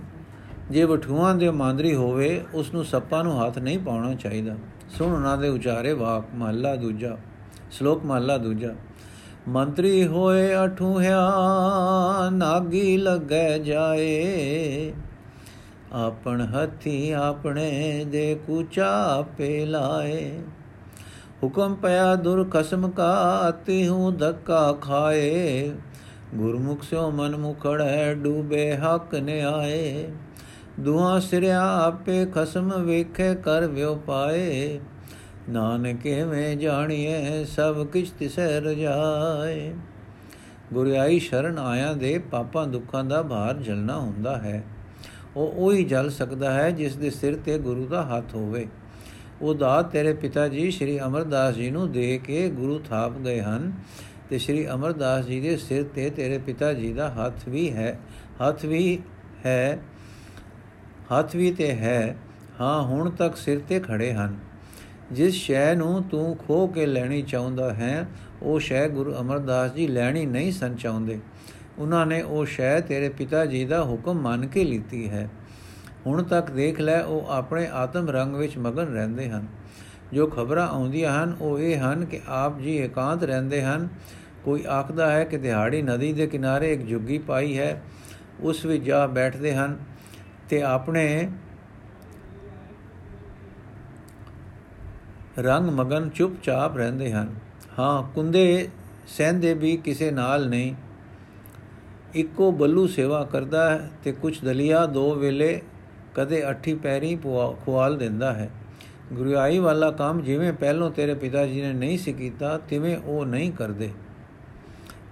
ਜੇ 0.71 0.83
ਵਠੂਆਂ 0.83 1.35
ਦੇ 1.35 1.49
ਮਾਂਦਰੀ 1.53 1.95
ਹੋਵੇ 1.95 2.41
ਉਸ 2.53 2.73
ਨੂੰ 2.73 2.85
ਸੱਪਾਂ 2.85 3.23
ਨੂੰ 3.23 3.45
ਹੱਥ 3.45 3.59
ਨਹੀਂ 3.59 3.79
ਪਾਉਣਾ 3.79 4.13
ਚਾਹੀਦਾ। 4.13 4.55
ਸੁਣ 4.97 5.13
ਉਹਨਾਂ 5.13 5.37
ਦੇ 5.37 5.49
ਉਚਾਰੇ 5.49 5.93
ਵਾਕ 5.93 6.25
ਮਹੱਲਾ 6.35 6.75
ਦੂਜਾ, 6.75 7.17
ਸ਼ਲੋਕ 7.71 8.05
ਮਹੱਲਾ 8.05 8.37
ਦੂਜਾ, 8.37 8.69
ਮੰਤਰੀ 9.47 10.07
ਹੋਏ 10.07 10.55
ਅਠੂਹਿਆ, 10.65 11.19
ਨਾਗੀ 12.29 12.97
ਲੱਗੈ 12.97 13.57
ਜਾਏ, 13.57 14.93
ਆਪਣ 15.93 16.41
ਹੱਥੀ 16.41 17.11
ਆਪਣੇ 17.11 18.05
ਦੇ 18.05 18.33
ਕੁਚਾ 18.47 19.21
ਪੇ 19.37 19.65
ਲਾਏ, 19.65 20.39
ਹੁਕਮ 21.43 21.75
ਪਿਆ 21.75 22.15
ਦੁਰ 22.15 22.49
ਖਸਮ 22.49 22.89
ਕਾ 22.89 23.13
ਅਤੀ 23.49 23.87
ਹੂੰ 23.87 24.17
ਧੱਕਾ 24.17 24.71
ਖਾਏ, 24.81 25.71
ਗੁਰਮੁਖ 26.35 26.83
ਸਿਓ 26.83 27.09
ਮਨ 27.11 27.35
ਮੁਖੜੈ 27.35 28.13
ਡੂਬੇ 28.13 28.75
ਹੱਕ 28.77 29.15
ਨੇ 29.15 29.41
ਆਏ 29.41 30.07
ਦੁਆ 30.79 31.19
ਸਿਰਿਆ 31.19 31.61
ਆਪੇ 31.77 32.25
ਖਸਮ 32.25 32.83
ਵੇਖੇ 32.83 33.35
ਕਰ 33.35 33.67
ਵਿਉ 33.67 33.95
ਪਾਏ 33.95 34.79
ਨਾਨਕੇ 35.49 36.23
ਮੈਂ 36.23 36.55
ਜਾਣੀਏ 36.55 37.45
ਸਭ 37.45 37.85
ਕਿਛ 37.85 38.11
ਤਿਸੈ 38.11 38.59
ਰਜਾਏ। 38.59 39.73
ਗੁਰਿਆਈ 40.73 41.19
ਸ਼ਰਨ 41.19 41.59
ਆਇਆ 41.59 41.93
ਦੇ 41.93 42.17
ਪਾਪਾਂ 42.17 42.67
ਦੁੱਖਾਂ 42.67 43.03
ਦਾ 43.03 43.21
ਭਾਰ 43.23 43.57
ਜਲਣਾ 43.57 43.99
ਹੁੰਦਾ 43.99 44.37
ਹੈ। 44.37 44.63
ਉਹ 45.35 45.53
ਉਹੀ 45.55 45.83
ਜਲ 45.83 46.09
ਸਕਦਾ 46.09 46.53
ਹੈ 46.53 46.71
ਜਿਸ 46.71 46.95
ਦੇ 46.95 47.09
ਸਿਰ 47.09 47.35
ਤੇ 47.35 47.57
ਗੁਰੂ 47.59 47.87
ਦਾ 47.87 48.03
ਹੱਥ 48.03 48.35
ਹੋਵੇ। 48.35 48.67
ਉਹ 49.41 49.55
ਦਾਤ 49.55 49.91
ਤੇਰੇ 49.91 50.13
ਪਿਤਾ 50.13 50.47
ਜੀ 50.47 50.71
ਸ੍ਰੀ 50.71 50.99
ਅਮਰਦਾਸ 50.99 51.55
ਜੀ 51.55 51.71
ਨੂੰ 51.71 51.91
ਦੇ 51.91 52.17
ਕੇ 52.17 52.49
ਗੁਰੂ 52.49 52.79
ਥਾਪ 52.79 53.17
ਗਏ 53.17 53.41
ਹਨ 53.41 53.71
ਤੇ 54.29 54.37
ਸ੍ਰੀ 54.37 54.67
ਅਮਰਦਾਸ 54.69 55.25
ਜੀ 55.25 55.39
ਦੇ 55.39 55.57
ਸਿਰ 55.57 55.83
ਤੇ 55.83 56.09
ਤੇਰੇ 56.09 56.37
ਪਿਤਾ 56.37 56.73
ਜੀ 56.73 56.93
ਦਾ 56.93 57.09
ਹੱਥ 57.09 57.49
ਵੀ 57.49 57.71
ਹੈ, 57.71 57.99
ਹੱਥ 58.47 58.65
ਵੀ 58.65 58.99
ਹੈ। 59.45 59.79
ਹੱਥ 61.11 61.35
ਵੀ 61.35 61.51
ਤੇ 61.51 61.71
ਹੈ, 61.71 62.17
ਹਾਂ, 62.61 62.83
ਹੁਣ 62.83 63.09
ਤੱਕ 63.09 63.35
ਸਿਰ 63.35 63.59
ਤੇ 63.59 63.79
ਖੜੇ 63.79 64.13
ਹਨ। 64.13 64.37
ਜਿਸ 65.11 65.33
ਸ਼ੈ 65.33 65.75
ਨੂੰ 65.75 66.03
ਤੂੰ 66.03 66.37
ਖੋ 66.37 66.67
ਕੇ 66.67 66.85
ਲੈਣੀ 66.85 67.21
ਚਾਹੁੰਦਾ 67.21 67.73
ਹੈ, 67.73 68.07
ਉਹ 68.41 68.59
ਸ਼ੈ 68.59 68.87
ਗੁਰੂ 68.87 69.15
ਅਮਰਦਾਸ 69.21 69.73
ਜੀ 69.73 69.87
ਲੈਣੀ 69.87 70.25
ਨਹੀਂ 70.25 70.51
ਸਨ 70.51 70.75
ਚਾਹੁੰਦੇ। 70.75 71.19
ਉਹਨਾਂ 71.79 72.05
ਨੇ 72.05 72.21
ਉਹ 72.21 72.45
ਸ਼ੈ 72.45 72.79
ਤੇਰੇ 72.79 73.09
ਪਿਤਾ 73.09 73.45
ਜੀ 73.45 73.65
ਦਾ 73.65 73.83
ਹੁਕਮ 73.83 74.13
ਮੰਨ 74.13 74.47
ਕੇ 74.47 74.63
ਲੀਤੀ 74.63 75.09
ਹੈ। 75.09 75.29
ਹੁਣ 76.07 76.23
ਤੱਕ 76.23 76.51
ਦੇਖ 76.51 76.79
ਲੈ, 76.79 77.01
ਉਹ 77.01 77.27
ਆਪਣੇ 77.29 77.67
ਆਤਮ 77.73 78.09
ਰੰਗ 78.09 78.35
ਵਿੱਚ 78.35 78.57
ਮਗਨ 78.57 78.83
ਰਹਿੰਦੇ 78.83 79.29
ਹਨ। 79.29 79.47
ਜੋ 80.13 80.27
ਖਬਰਾਂ 80.27 80.67
ਆਉਂਦੀਆਂ 80.67 81.23
ਹਨ, 81.23 81.35
ਉਹ 81.41 81.59
ਇਹ 81.59 81.77
ਹਨ 81.77 82.05
ਕਿ 82.05 82.19
ਆਪ 82.27 82.59
ਜੀ 82.59 82.77
ਇਕਾਂਤ 82.77 83.23
ਰਹਿੰਦੇ 83.23 83.63
ਹਨ। 83.63 83.87
ਕੋਈ 84.43 84.65
ਆਖਦਾ 84.65 85.11
ਹੈ 85.11 85.23
ਕਿ 85.23 85.37
ਦਿਹਾੜੀ 85.37 85.81
ਨਦੀ 85.81 86.13
ਦੇ 86.13 86.27
ਕਿਨਾਰੇ 86.27 86.73
ਇੱਕ 86.73 86.81
ਜੁਗੀ 86.81 87.17
ਪਾਈ 87.17 87.57
ਹੈ, 87.57 87.81
ਉਸ 88.39 88.65
ਵਿੱਚ 88.65 88.83
ਜਾ 88.83 89.07
ਬੈਠਦੇ 89.07 89.55
ਹਨ। 89.55 89.77
ਤੇ 90.49 90.61
ਆਪਣੇ 90.61 91.31
ਰੰਗ 95.39 95.69
ਮਗਨ 95.69 96.09
ਚੁੱਪਚਾਪ 96.09 96.77
ਰਹਿੰਦੇ 96.77 97.11
ਹਨ। 97.13 97.35
ਹਾਂ, 97.79 98.13
ਕੁੰਦੇ 98.13 98.69
ਸਹਿੰਦੇ 99.07 99.53
ਵੀ 99.53 99.77
ਕਿਸੇ 99.77 100.11
ਨਾਲ 100.11 100.49
ਨਹੀਂ। 100.49 100.75
ਇੱਕੋ 102.13 102.51
ਬੱਲੂ 102.51 102.87
ਸੇਵਾ 102.87 103.23
ਕਰਦਾ 103.23 103.69
ਹੈ 103.69 103.91
ਤੇ 104.03 104.11
ਕੁਛ 104.11 104.43
ਦਲੀਆ 104.43 104.85
ਦੋ 104.85 105.15
ਵੇਲੇ 105.15 105.61
ਕਦੇ 106.15 106.49
ਅੱਠੀ 106.49 106.73
ਪੈਰੀ 106.73 107.15
ਖਵਾਲ 107.65 107.97
ਦਿੰਦਾ 107.97 108.33
ਹੈ। 108.33 108.49
ਗੁਰਿਆਈ 109.13 109.59
ਵਾਲਾ 109.59 109.91
ਕੰਮ 109.91 110.21
ਜਿਵੇਂ 110.21 110.53
ਪਹਿਲੋਂ 110.53 110.91
ਤੇਰੇ 110.91 111.13
ਪਿਤਾ 111.13 111.45
ਜੀ 111.45 111.61
ਨੇ 111.61 111.73
ਨਹੀਂ 111.73 111.97
ਸੀ 111.97 112.13
ਕੀਤਾ, 112.13 112.57
ਤਿਵੇਂ 112.57 112.97
ਉਹ 112.97 113.25
ਨਹੀਂ 113.25 113.51
ਕਰਦੇ। 113.51 113.91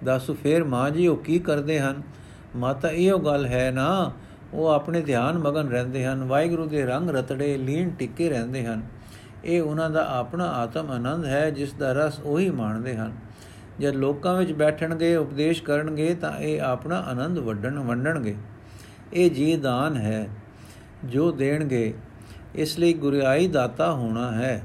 ਦੱਸੋ 0.03 0.33
ਫੇਰ 0.33 0.63
ਮਾਂ 0.63 0.91
ਜੀ 0.91 1.07
ਉਹ 1.07 1.17
ਕੀ 1.17 1.39
ਕਰਦੇ 1.39 1.79
ਹਨ? 1.79 2.01
ਮਾਤਾ, 2.55 2.89
ਇਹੋ 2.89 3.17
ਗੱਲ 3.19 3.45
ਹੈ 3.45 3.71
ਨਾ 3.71 4.11
ਉਹ 4.53 4.67
ਆਪਣੇ 4.67 5.01
ਧਿਆਨ 5.01 5.37
ਮਗਨ 5.37 5.69
ਰਹਿੰਦੇ 5.69 6.05
ਹਨ। 6.05 6.23
ਵਾਹਿਗੁਰੂ 6.23 6.65
ਦੇ 6.65 6.85
ਰੰਗ 6.85 7.09
ਰਤੜੇ, 7.09 7.57
ਲੀਨ 7.57 7.89
ਟਿੱਕੇ 7.89 8.29
ਰਹਿੰਦੇ 8.29 8.65
ਹਨ। 8.65 8.83
ਇਹ 9.45 9.61
ਉਹਨਾਂ 9.61 9.89
ਦਾ 9.89 10.17
ਆਪਣਾ 10.17 10.45
ਆਤਮ 10.45 10.91
ਆਨੰਦ 10.91 11.25
ਹੈ, 11.25 11.49
ਜਿਸ 11.49 11.73
ਦਾ 11.73 11.93
ਰਸ 11.93 12.19
ਉਹੀ 12.19 12.49
ਮਾਣਦੇ 12.49 12.97
ਹਨ। 12.97 13.13
ਜਦ 13.79 13.93
ਲੋਕਾਂ 13.93 14.35
ਵਿੱਚ 14.35 14.51
ਬੈਠਣਗੇ, 14.51 15.15
ਉਪਦੇਸ਼ 15.15 15.63
ਕਰਨਗੇ, 15.63 16.15
ਤਾਂ 16.15 16.39
ਇਹ 16.39 16.61
ਆਪਣਾ 16.61 16.95
ਆਨੰਦ 16.95 17.37
ਵੰਡਣ, 17.37 17.79
ਵੰਡਣਗੇ। 17.79 18.35
ਇਹ 19.13 19.31
ਜੀ 19.31 19.55
ਦਾਨ 19.55 19.95
ਹੈ, 19.97 20.27
ਜੋ 21.05 21.31
ਦੇਣਗੇ। 21.31 21.93
ਇਸ 22.55 22.79
ਲਈ 22.79 22.93
ਗੁਰਿਆਈ 22.93 23.47
ਦਾਤਾ 23.47 23.91
ਹੋਣਾ 23.93 24.31
ਹੈ। 24.31 24.63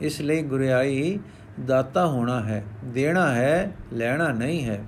ਇਸ 0.00 0.20
ਲਈ 0.20 0.42
ਗੁਰਿਆਈ 0.42 1.18
ਦਾਤਾ 1.66 2.06
ਹੋਣਾ 2.06 2.40
ਹੈ। 2.40 2.64
ਦੇਣਾ 2.84 3.34
ਹੈ, 3.34 3.72
ਲੈਣਾ 3.92 4.28
ਨਹੀਂ 4.28 4.64
ਹੈ। 4.64 4.84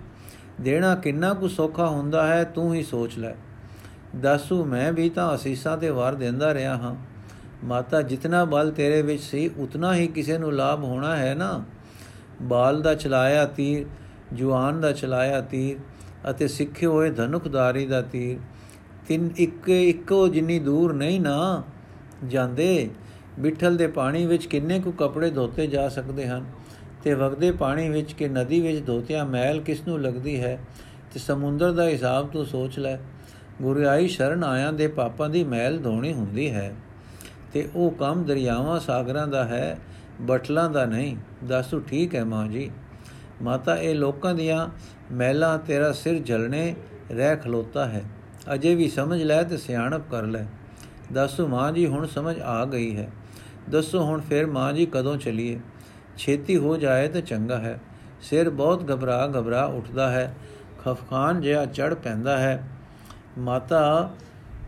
ਦੇਣਾ 0.61 0.95
ਕਿੰਨਾ 0.95 1.35
ਕੁ 1.35 1.49
ਸੌਖਾ 1.49 1.87
ਹੁੰਦਾ 1.87 2.27
ਹੈ, 2.27 2.45
ਤੂੰ 2.45 2.75
ਹੀ 2.75 2.83
ਸੋਚ 2.83 3.19
ਲੈ। 3.19 3.35
ਦੱਸੂ 4.17 4.65
ਮੈਂ 4.65 4.93
ਵੀ 4.93 5.11
ਤਾਂ 5.11 5.35
ਅਸੀਸਾਂ 5.35 5.79
ਤੇ 5.79 5.91
ਵਾਰ 5.91 6.15
ਦਿੰਦਾ 6.15 6.55
ਰਿਹਾ 6.55 6.77
ਹਾਂ। 6.77 6.97
ਮਾਤਾ, 7.65 8.03
ਜਿਤਨਾ 8.03 8.45
ਬਲ 8.45 8.71
ਤੇਰੇ 8.71 9.03
ਵਿੱਚ 9.03 9.23
ਸੀ, 9.23 9.51
ਉਤਨਾ 9.59 9.95
ਹੀ 9.95 10.07
ਕਿਸੇ 10.07 10.39
ਨੂੰ 10.39 10.53
ਲਾਭ 10.53 10.85
ਹੋਣਾ 10.85 11.17
ਹੈ 11.17 11.35
ਨਾ? 11.35 11.65
ਬਾਲ 12.43 12.83
ਦਾ 12.83 12.95
ਚਲਾਇਆ 12.95 13.47
ਤੀਰ 13.47 13.87
ਜਵਾਨ 14.35 14.81
ਦਾ 14.81 14.93
ਚਲਾਇਆ 14.93 15.41
ਤੀਰ 15.41 15.79
ਅਤੇ 16.31 16.49
ਸਿੱਖੇ 16.49 16.87
ਹੋਏ 16.87 17.11
ਧਨੁਖਦਾਰੀ 17.11 17.87
ਦਾ 17.87 18.03
ਤੀਰ। 18.03 18.39
ਤਿੰਨ 19.09 19.31
ਇੱਕ, 19.37 19.69
ਇੱਕੋ 19.69 20.29
ਜਿੰਨੀ 20.29 20.59
ਦੂਰ 20.59 20.93
ਨਹੀਂ 20.93 21.21
ਨਾ? 21.21 21.63
ਜਾਂਦੇ, 22.27 22.91
ਬਿਠਲ 23.39 23.77
ਦੇ 23.77 23.87
ਪਾਣੀ 23.87 24.27
ਵਿੱਚ 24.27 24.47
ਕਿੰਨੇ 24.47 24.81
ਕੁ 24.81 24.93
ਕੱਪੜੇ 24.93 25.31
ਧੋਤੇ 25.31 25.67
ਜਾ 25.67 25.89
ਸਕਦੇ 25.89 26.29
ਹਨ? 26.29 26.45
ਤੇ 27.03 27.15
ਵਗਦੇ 27.15 27.51
ਪਾਣੀ 27.51 27.89
ਵਿੱਚ 27.89 28.13
ਕਿ 28.13 28.29
ਨਦੀ 28.29 28.61
ਵਿੱਚ 28.61 28.87
ਧੋਤਿਆ 28.87 29.25
ਮੈਲ 29.25 29.61
ਕਿਸ 29.61 29.89
ਨੂੰ 29.89 30.03
ਲੱਗਦੀ 30.03 30.41
ਹੈ? 30.41 30.59
ਤੇ 31.13 31.19
ਸਮੁੰਦਰ 31.19 31.73
ਦਾ 31.73 31.89
ਹਿਸਾਬ 31.89 32.31
ਤੂੰ 32.31 32.47
ਸੋਚ 32.47 32.79
ਲੈ। 32.79 32.97
ਗੁਰਿਆਈ 33.61 34.09
ਸ਼ਰਨ 34.09 34.45
ਆਇਆਂ 34.45 34.73
ਦੇ 34.73 34.89
ਪਾਪਾਂ 34.89 35.29
ਦੀ 35.29 35.45
ਮੈਲ 35.45 35.83
ਧੋਣੀ 35.83 36.13
ਹੁੰਦੀ 36.13 36.51
ਹੈ। 36.51 36.75
ਤੇ 37.53 37.69
ਉਹ 37.75 37.91
ਕੰਮ 37.91 38.25
ਦਰਿਆਵਾਂ 38.25 38.81
ਸਾਗਰਾਂ 38.81 39.29
ਦਾ 39.29 39.45
ਹੈ, 39.45 39.79
ਬਟਲਾਂ 40.21 40.71
ਦਾ 40.71 40.85
ਨਹੀਂ। 40.85 41.17
ਦੱਸੋ 41.45 41.81
ਠੀਕ 41.81 42.15
ਹੈ 42.15 42.25
ਮਾਂ 42.25 42.49
ਜੀ। 42.49 42.71
ਮਾਤਾ, 43.43 43.77
ਇਹ 43.77 43.95
ਲੋਕਾਂ 43.95 44.35
ਦੀਆਂ 44.35 44.69
ਮੈਲਾਂ 45.13 45.59
ਤੇਰਾ 45.59 45.93
ਸਿਰ 45.93 46.15
ਜਲਣੇ 46.19 46.75
ਰਹਿ 47.13 47.37
ਖਲੋਤਾ 47.37 47.87
ਹੈ। 47.87 48.05
ਅਜੇ 48.55 48.75
ਵੀ 48.75 48.89
ਸਮਝ 48.89 49.23
ਲੈ 49.23 49.43
ਤੇ 49.43 49.57
ਸਿਆਣਪ 49.57 50.03
ਕਰ 50.11 50.23
ਲੈ। 50.23 50.45
ਦੱਸੋ 51.13 51.47
ਮਾਂ 51.47 51.73
ਜੀ, 51.73 51.87
ਹੁਣ 51.87 52.07
ਸਮਝ 52.07 52.41
ਆ 52.41 52.65
ਗਈ 52.65 52.97
ਹੈ। 52.97 53.11
ਦੱਸੋ 53.71 54.05
ਹੁਣ 54.05 54.21
ਫਿਰ 54.21 54.47
ਮਾਂ 54.47 54.73
ਜੀ 54.73 54.87
ਕਦੋਂ 54.87 55.17
ਚਲੀਏ। 55.17 55.61
ਛੇਤੀ 56.17 56.57
ਹੋ 56.57 56.77
ਜਾਏ 56.77 57.09
ਤਾਂ 57.09 57.21
ਚੰਗਾ 57.21 57.59
ਹੈ। 57.59 57.81
ਸਿਰ 58.23 58.51
ਬਹੁਤ 58.51 58.83
ਘਬਰਾ 58.93 59.27
ਘਬਰਾ 59.27 59.65
ਉੱਠਦਾ 59.65 60.11
ਹੈ। 60.11 60.35
ਖਫਖਾਨ 60.85 61.41
ਜਿਹਾ 61.41 61.67
ਚੜ 61.67 61.95
ਪੈਂਦਾ 61.95 62.39
ਹੈ। 62.39 62.69
ਮਾਤਾ 63.39 64.11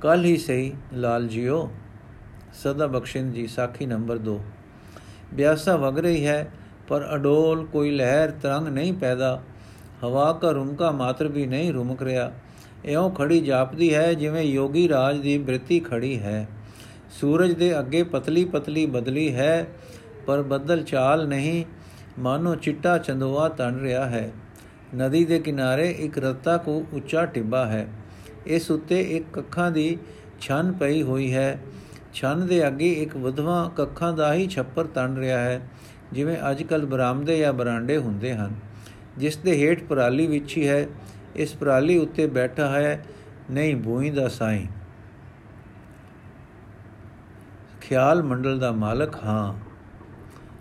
ਕੱਲ 0.01 0.25
ਹੀ 0.25 0.37
ਸਹੀ, 0.37 0.73
ਲਾਲ 0.93 1.29
ਜੀਓ। 1.29 1.71
ਸਦਾ 2.55 2.87
ਬਖਸ਼ਿੰਦ 2.87 3.35
ਜੀ, 3.35 3.47
ਸਾਖੀ 3.47 3.87
ਨੰਬਰ 3.87 4.19
2 4.19 4.41
ਬਿਆਸਾ 5.35 5.77
ਵਗ 5.77 5.99
ਰਹੀ 5.99 6.27
ਹੈ, 6.27 6.51
ਪਰ 6.89 7.09
ਅਡੋਲ 7.15 7.67
ਕੋਈ 7.67 7.91
ਲਹਿਰ 7.91 8.31
ਤਰੰਗ 8.31 8.69
ਨਹੀਂ 8.69 8.93
ਪੈਦਾ। 8.93 9.43
ਹਵਾ 10.05 10.33
ਕਾ 10.33 10.51
ਰੁਮਕਾ 10.51 10.91
ਮਾਤਰ 10.91 11.29
ਵੀ 11.29 11.47
ਨਹੀਂ 11.47 11.73
ਰੁਮਕ 11.73 12.03
ਰਿਹਾ। 12.03 12.33
ਇਉਂ 12.85 13.11
ਖੜੀ 13.11 13.41
ਜਾਪਦੀ 13.41 13.95
ਹੈ, 13.95 14.15
ਜਿਵੇਂ 14.15 14.43
ਯੋਗੀ 14.43 14.89
ਰਾਜ 14.89 15.19
ਦੀ 15.19 15.39
ਬ੍ਰਿਤੀ 15.39 15.81
ਖੜੀ 15.81 16.19
ਹੈ। 16.19 16.49
ਸੂਰਜ 17.21 17.53
ਦੇ 17.53 17.79
ਅੱਗੇ 17.79 18.03
ਪਤਲੀ 18.03 18.45
ਪਤਲੀ 18.45 18.87
ਬਦਲੀ 18.87 19.35
ਹੈ, 19.35 19.67
ਪਰ 20.27 20.43
ਬੱਦਲ 20.43 20.83
ਚਾਲ 20.83 21.29
ਨਹੀਂ। 21.29 21.65
ਮਾਨੋ 22.19 22.55
ਚਿੱਟਾ 22.55 22.99
ਚੰਦੋਆ 22.99 23.49
ਤਣ 23.49 23.81
ਰਿਹਾ 23.81 24.07
ਹੈ। 24.07 24.33
ਨਦੀ 24.97 25.25
ਦੇ 25.25 25.39
ਕਿਨਾਰੇ 25.39 25.91
ਇੱਕ 25.91 26.19
ਰੱਤਾ 26.19 26.57
ਕੋ 26.57 26.85
ਉੱਚਾ 26.93 27.27
ਟਿੱਬਾ 27.27 27.67
ਹੈ। 27.67 27.87
ਇਸ 28.47 28.71
ਉੱਤੇ 28.71 29.01
ਇੱਕ 29.01 29.25
ਕੱਖਾਂ 29.33 29.71
ਦੀ 29.71 29.99
ਛਨ 30.41 30.73
ਪਈ 30.73 31.03
ਹੋਈ 31.03 31.35
ਹੈ। 31.35 31.63
ਛਨ 32.15 32.47
ਦੇ 32.47 32.67
ਅੱਗੇ 32.67 32.93
ਇੱਕ 32.93 33.17
ਵਿਧਵਾ 33.17 33.71
ਕੱਖਾਂ 33.77 34.13
ਦਾ 34.13 34.35
ਹੀ 34.35 34.49
ਛੱਪਰ 34.49 34.85
ਤਣ 34.85 35.17
ਰਿਹਾ 35.17 35.41
ਹੈ, 35.41 35.69
ਜਿਵੇਂ 36.13 36.37
ਅੱਜਕੱਲ 36.51 36.87
ਬਰਾਮਦੇ 36.87 37.39
ਜਾਂ 37.39 37.53
ਬਰਾਂਡੇ 37.53 37.97
ਹੁੰਦੇ 37.97 38.35
ਹਨ। 38.35 38.55
ਜਿਸ 39.19 39.37
ਦੇ 39.37 39.53
ਹੇਠ 39.53 39.83
ਪਰਾਲੀ 39.83 40.27
ਵਿਛੀ 40.27 40.69
ਹੈ, 40.69 40.87
ਇਸ 41.37 41.55
ਪਰਾਲੀ 41.55 41.99
ਉੱਤੇ 41.99 42.27
ਬੈਠਾ 42.27 42.69
ਹੈ, 42.69 43.05
ਨਹੀਂ 43.51 43.77
ਭੂਈ 43.77 44.11
ਦਾ 44.11 44.29
ਸਾਈਂ। 44.29 44.67
ਖਿਆਲ 47.81 48.23
ਮੰਡਲ 48.23 48.59
ਦਾ 48.59 48.73
ਮਾਲਕ, 48.73 49.15
ਹਾਂ। 49.25 49.55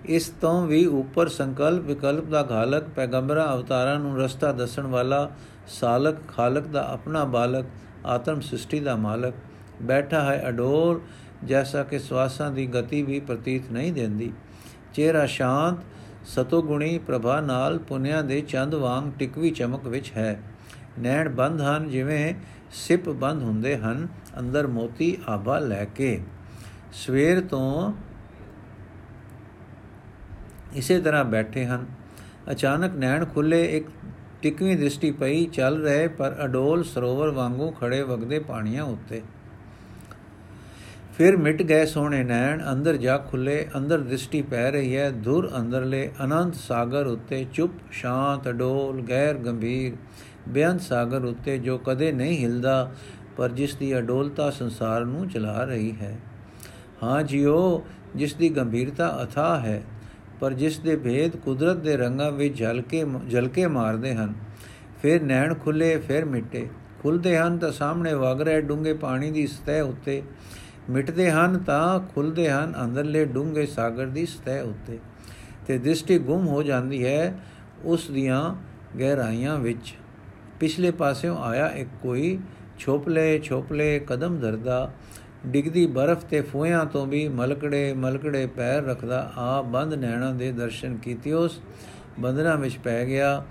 ਇਸ 0.06 0.28
ਤੋਂ 0.28 0.68
ਵੀ 0.68 0.86
ਉੱਪਰ 0.86 1.28
ਸੰਕਲਪ 1.28 1.84
ਵਿਕਲਪ 1.84 2.26
ਦਾ 2.26 2.48
ਘਾਲਕ 2.52 2.84
ਪੈਗੰਬਰਾਂ 2.84 3.54
ਅਵਤਾਰਾਂ 3.54 4.00
ਨੂੰ 4.00 4.20
ਰਸਤਾ 4.20 4.52
ਦੱਸਣ 4.52 4.88
ਵਾਲਾ 4.88 5.32
ਸਾਲਕ 5.68 6.28
ਖਾਲਕ 6.28 6.68
ਦਾ 6.68 6.92
ਆਪਣਾ 6.92 7.24
ਬਾਲਕ, 7.24 7.66
ਆਤਮ 8.06 8.40
ਸ੍ਰਿਸ਼ਟੀ 8.40 8.80
ਦਾ 8.80 8.96
ਮਾਲਕ। 8.96 9.34
ਬੈਠਾ 9.82 10.22
ਹੈ 10.22 10.44
ਅਡੋਲ 10.50 11.02
ਜੈਸਾ 11.44 11.84
ਕਿ 11.84 12.00
ਸਵਾਸਾਂ 12.00 12.52
ਦੀ 12.52 12.68
ਗਤੀ 12.68 13.04
ਵੀ 13.04 13.20
ਪ੍ਰਤੀਤ 13.20 13.72
ਨਹੀਂ 13.72 13.94
ਦਿੰਦੀ। 13.94 14.34
ਚਿਹਰਾ 14.94 15.26
ਸ਼ਾਂਤ, 15.26 15.78
ਸਤੋਗੁਣੀ 16.26 16.98
ਪ੍ਰਭਾ 16.98 17.42
ਨਾਲ 17.42 17.80
ਪੁਨਿਆਂ 17.80 18.24
ਦੇ 18.24 18.42
ਚੰਦ 18.42 18.76
ਵਾਂਗ 18.76 19.12
ਟਿਕਵੀ 19.12 19.52
ਚਮਕ 19.52 19.88
ਵਿੱਚ 19.88 20.12
ਹੈ। 20.18 20.42
ਨੈਣ 21.00 21.30
ਬੰਦ 21.30 21.62
ਹਨ, 21.62 21.90
ਜਿਵੇਂ 21.90 22.34
ਸਿਪ 22.72 23.10
ਬੰਦ 23.10 23.44
ਹੁੰਦੇ 23.44 23.78
ਹਨ, 23.78 24.08
ਅੰਦਰ 24.40 24.68
ਮੋਤੀ 24.68 25.18
ਆਭਾ 25.30 25.60
ਲੈ 25.60 25.86
ਕੇ। 25.86 26.24
ਸਵੇਰ 26.94 27.42
ਤੋਂ 27.42 27.94
ਇਸੇ 30.74 31.02
ਤਰ੍ਹਾਂ 31.02 31.26
ਬੈਠੇ 31.26 31.66
ਹਨ। 31.66 31.86
ਅਚਾਨਕ 32.52 32.96
ਨੈਣ 32.96 33.26
ਖੁੱਲੇ 33.26 33.78
ਇੱਕ 33.78 33.86
ਟਿਕਵੀਂ 34.42 34.78
ਦ੍ਰਿਸ਼ਟੀ 34.78 35.12
ਪਈ, 35.12 35.46
ਚੱਲ 35.46 35.82
ਰਹੇ 35.82 36.08
ਪਰ 36.08 36.36
ਅਡੋਲ 36.46 36.84
ਸਰੋਵਰ 36.84 37.30
ਵਾਂਗੂ 37.30 37.72
ਖੜੇ 37.72 38.02
ਵਗਦੇ 38.02 38.40
ਪਾਣੀਆਂ 38.40 38.84
ਉੱਤੇ। 38.84 39.22
ਫਿਰ 41.18 41.38
ਮਿਟ 41.38 41.62
ਗਏ 41.62 41.86
ਸੋਹਣੇ 41.86 42.24
ਨੈਣ, 42.24 42.62
ਅੰਦਰ 42.72 42.98
ਜਾ 42.98 43.18
ਖੁੱਲੇ 43.18 43.68
ਅੰਦਰ 43.78 44.00
ਦ੍ਰਿਸ਼ਟੀ 44.00 44.42
ਪੈ 44.42 44.72
ਰਹੀ 44.72 44.96
ਹੈ, 44.96 45.12
ਧੁਰ 45.12 45.52
ਅੰਦਰਲੇ 45.58 46.12
ਅਨੰਤ 46.24 46.56
ਸਾਗਰ 46.56 47.06
ਉੱਤੇ, 47.06 47.46
ਚੁੱਪ, 47.54 47.72
ਸ਼ਾਂਤ, 47.92 48.50
ਅਡੋਲ, 48.50 49.02
ਗੈਰ 49.02 49.38
ਗੰਭੀਰ, 49.38 49.96
ਬੇਅੰਤ 50.50 50.82
ਸਾਗਰ 50.82 51.26
ਉੱਤੇ, 51.26 51.58
ਜੋ 51.58 51.78
ਕਦੇ 51.78 52.12
ਨਹੀਂ 52.12 52.44
ਹਿਲਦਾ, 52.44 52.92
ਪਰ 53.38 53.50
ਜਿਸ 53.50 53.76
ਦੀ 53.76 53.98
ਅਡੋਲਤਾ 53.98 54.50
ਸੰਸਾਰ 54.50 55.06
ਨੂੰ 55.06 55.30
ਚਲਾ 55.30 55.64
ਰਹੀ 55.64 55.92
ਹੈ। 56.02 56.18
ਹਾਂ 57.04 57.24
ਜੀਓ, 57.24 57.84
ਜਿਸ 58.16 58.34
ਦੀ 58.34 58.50
ਗੰਭੀਰਤਾ 58.50 59.20
ਅਥਾ 59.24 59.60
ਹੈ 59.60 59.84
ਪਰ 60.42 60.54
ਜਿਸ 60.54 60.80
ਦੇ 60.80 60.96
ਭੇਦ 60.96 61.36
ਕੁਦਰਤ 61.36 61.78
ਦੇ 61.78 61.98
ਰੰਗਾਂ 61.98 62.32
ਵਿੱਚ 62.32 62.58
ਝਲਕੇ 62.60 63.06
ਝਲਕੇ 63.32 63.66
ਮਾਰਦੇ 63.68 64.14
ਹਨ, 64.16 64.34
ਫਿਰ 65.02 65.22
ਨੈਣ 65.24 65.54
ਖੁੱਲੇ, 65.54 65.98
ਫਿਰ 65.98 66.26
ਮਿਟੇ। 66.26 66.68
ਖੁੱਲਦੇ 67.02 67.38
ਹਨ 67.38 67.58
ਤਾਂ 67.58 67.72
ਸਾਹਮਣੇ 67.72 68.14
ਵਗ 68.14 68.42
ਰਹੇ 68.42 68.62
ਡੂੰਘੇ 68.62 68.94
ਪਾਣੀ 68.94 69.32
ਦੀ 69.32 69.48
ਸਤਹ 69.48 69.82
ਉੱਤੇ। 69.84 70.22
ਮਿਟਦੇ 70.90 71.32
ਹਨ 71.32 71.58
ਤਾਂ 71.58 72.00
ਖੁੱਲਦੇ 72.00 72.50
ਹਨ 72.50 72.74
ਅੰਦਰਲੇ 72.84 73.26
ਡੂੰਘੇ 73.26 73.66
ਸਾਗਰ 73.66 74.06
ਦੀ 74.06 74.26
ਸਤਹ 74.26 74.64
ਉੱਤੇ। 74.64 75.00
ਤੇ 75.68 75.78
ਦ੍ਰਿਸ਼ਟੀ 75.78 76.18
ਗੁੰਮ 76.20 76.48
ਹੋ 76.48 76.64
ਜਾਂਦੀ 76.64 77.06
ਹੈ 77.06 77.40
ਉਸ 77.84 78.10
ਦੀਆਂ 78.12 78.56
ਗਹਿਰਾਈਆਂ 79.00 79.60
ਵਿੱਚ। 79.60 79.94
ਪਿਛਲੇ 80.60 80.92
ਪਾਸਿਓਂ 80.92 81.38
ਆਇਆ 81.38 81.68
ਇੱਕ 81.68 81.90
ਕੋਈ 82.02 82.38
ਛੋਪਲੇ 82.80 83.40
ਛੋਪਲੇ 83.40 84.00
ਕਦਮ 84.00 84.40
ਧਰਦਾ 84.40 84.92
ਡਿਗਦੀ 85.46 85.86
ਬਰਫ਼ 85.86 86.26
ਤੇ 86.26 86.42
ਫੂਹਿਆਂ 86.42 86.86
ਤੋਂ 86.86 87.08
ਵੀ 87.08 87.28
ਮਲਕੜੇ 87.28 87.94
ਮਲਕੜੇ 87.94 88.46
ਪੈਰ 88.46 88.84
ਰੱਖਦਾ 88.84 89.34
ਆ, 89.38 89.62
ਬੰਦ 89.62 89.94
ਨੈਣਾ 89.94 90.32
ਦੇ 90.32 90.52
ਦਰਸ਼ਨ 90.52 90.98
ਕੀਤੇ 90.98 91.34
ਉਸ 91.34 91.62
ਬੰਦਨਾ 92.20 92.56
ਵਿੱਚ 92.56 92.78
ਪੈ 92.78 93.06
ਗਿਆ, 93.06 93.46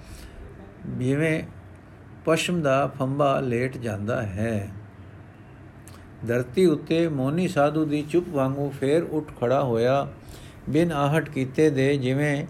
ਜਿਵੇਂ 0.99 1.43
ਪਸ਼ਮ 2.25 2.63
ਦਾ 2.63 2.87
ਫੰਬਾ 2.87 3.41
ਲੇਟ 3.41 3.77
ਜਾਂਦਾ 3.77 4.23
ਹੈ। 4.23 4.71
ਧਰਤੀ 6.29 6.67
ਉੱਤੇ 6.67 7.09
ਮੋਨੀ 7.09 7.49
ਸਾਧੂ 7.49 7.85
ਦੀ 7.85 8.03
ਚੁੱਪ 8.11 8.27
ਵਾਂਗੂ 8.29 8.73
ਫੇਰ 8.81 9.03
ਉੱਠ 9.03 9.31
ਖੜਾ 9.41 9.63
ਹੋਇਆ, 9.65 10.09
ਬਿਨ 10.69 10.93
ਆਹਟ 10.93 11.29
ਕੀਤੇ 11.29 11.71
ਦੇ 11.71 11.97
ਜਿਵੇਂ 11.97 12.47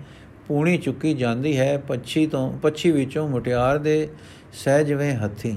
ਪੂਣੀ 0.49 0.79
ਚੁੱਕੀ 0.79 1.15
ਜਾਂਦੀ 1.15 1.59
ਹੈ, 1.59 1.79
ਪੱਛੀ 1.79 2.27
ਤੋਂ 2.27 2.59
ਪੱਛੀ 2.59 2.91
ਵਿੱਚੋਂ 2.91 3.29
ਮੁਟਿਆਰ 3.29 3.79
ਦੇ 3.79 4.09
ਸਹਿਜਵੇਂ 4.53 5.17
ਹੱਥੀ। 5.17 5.57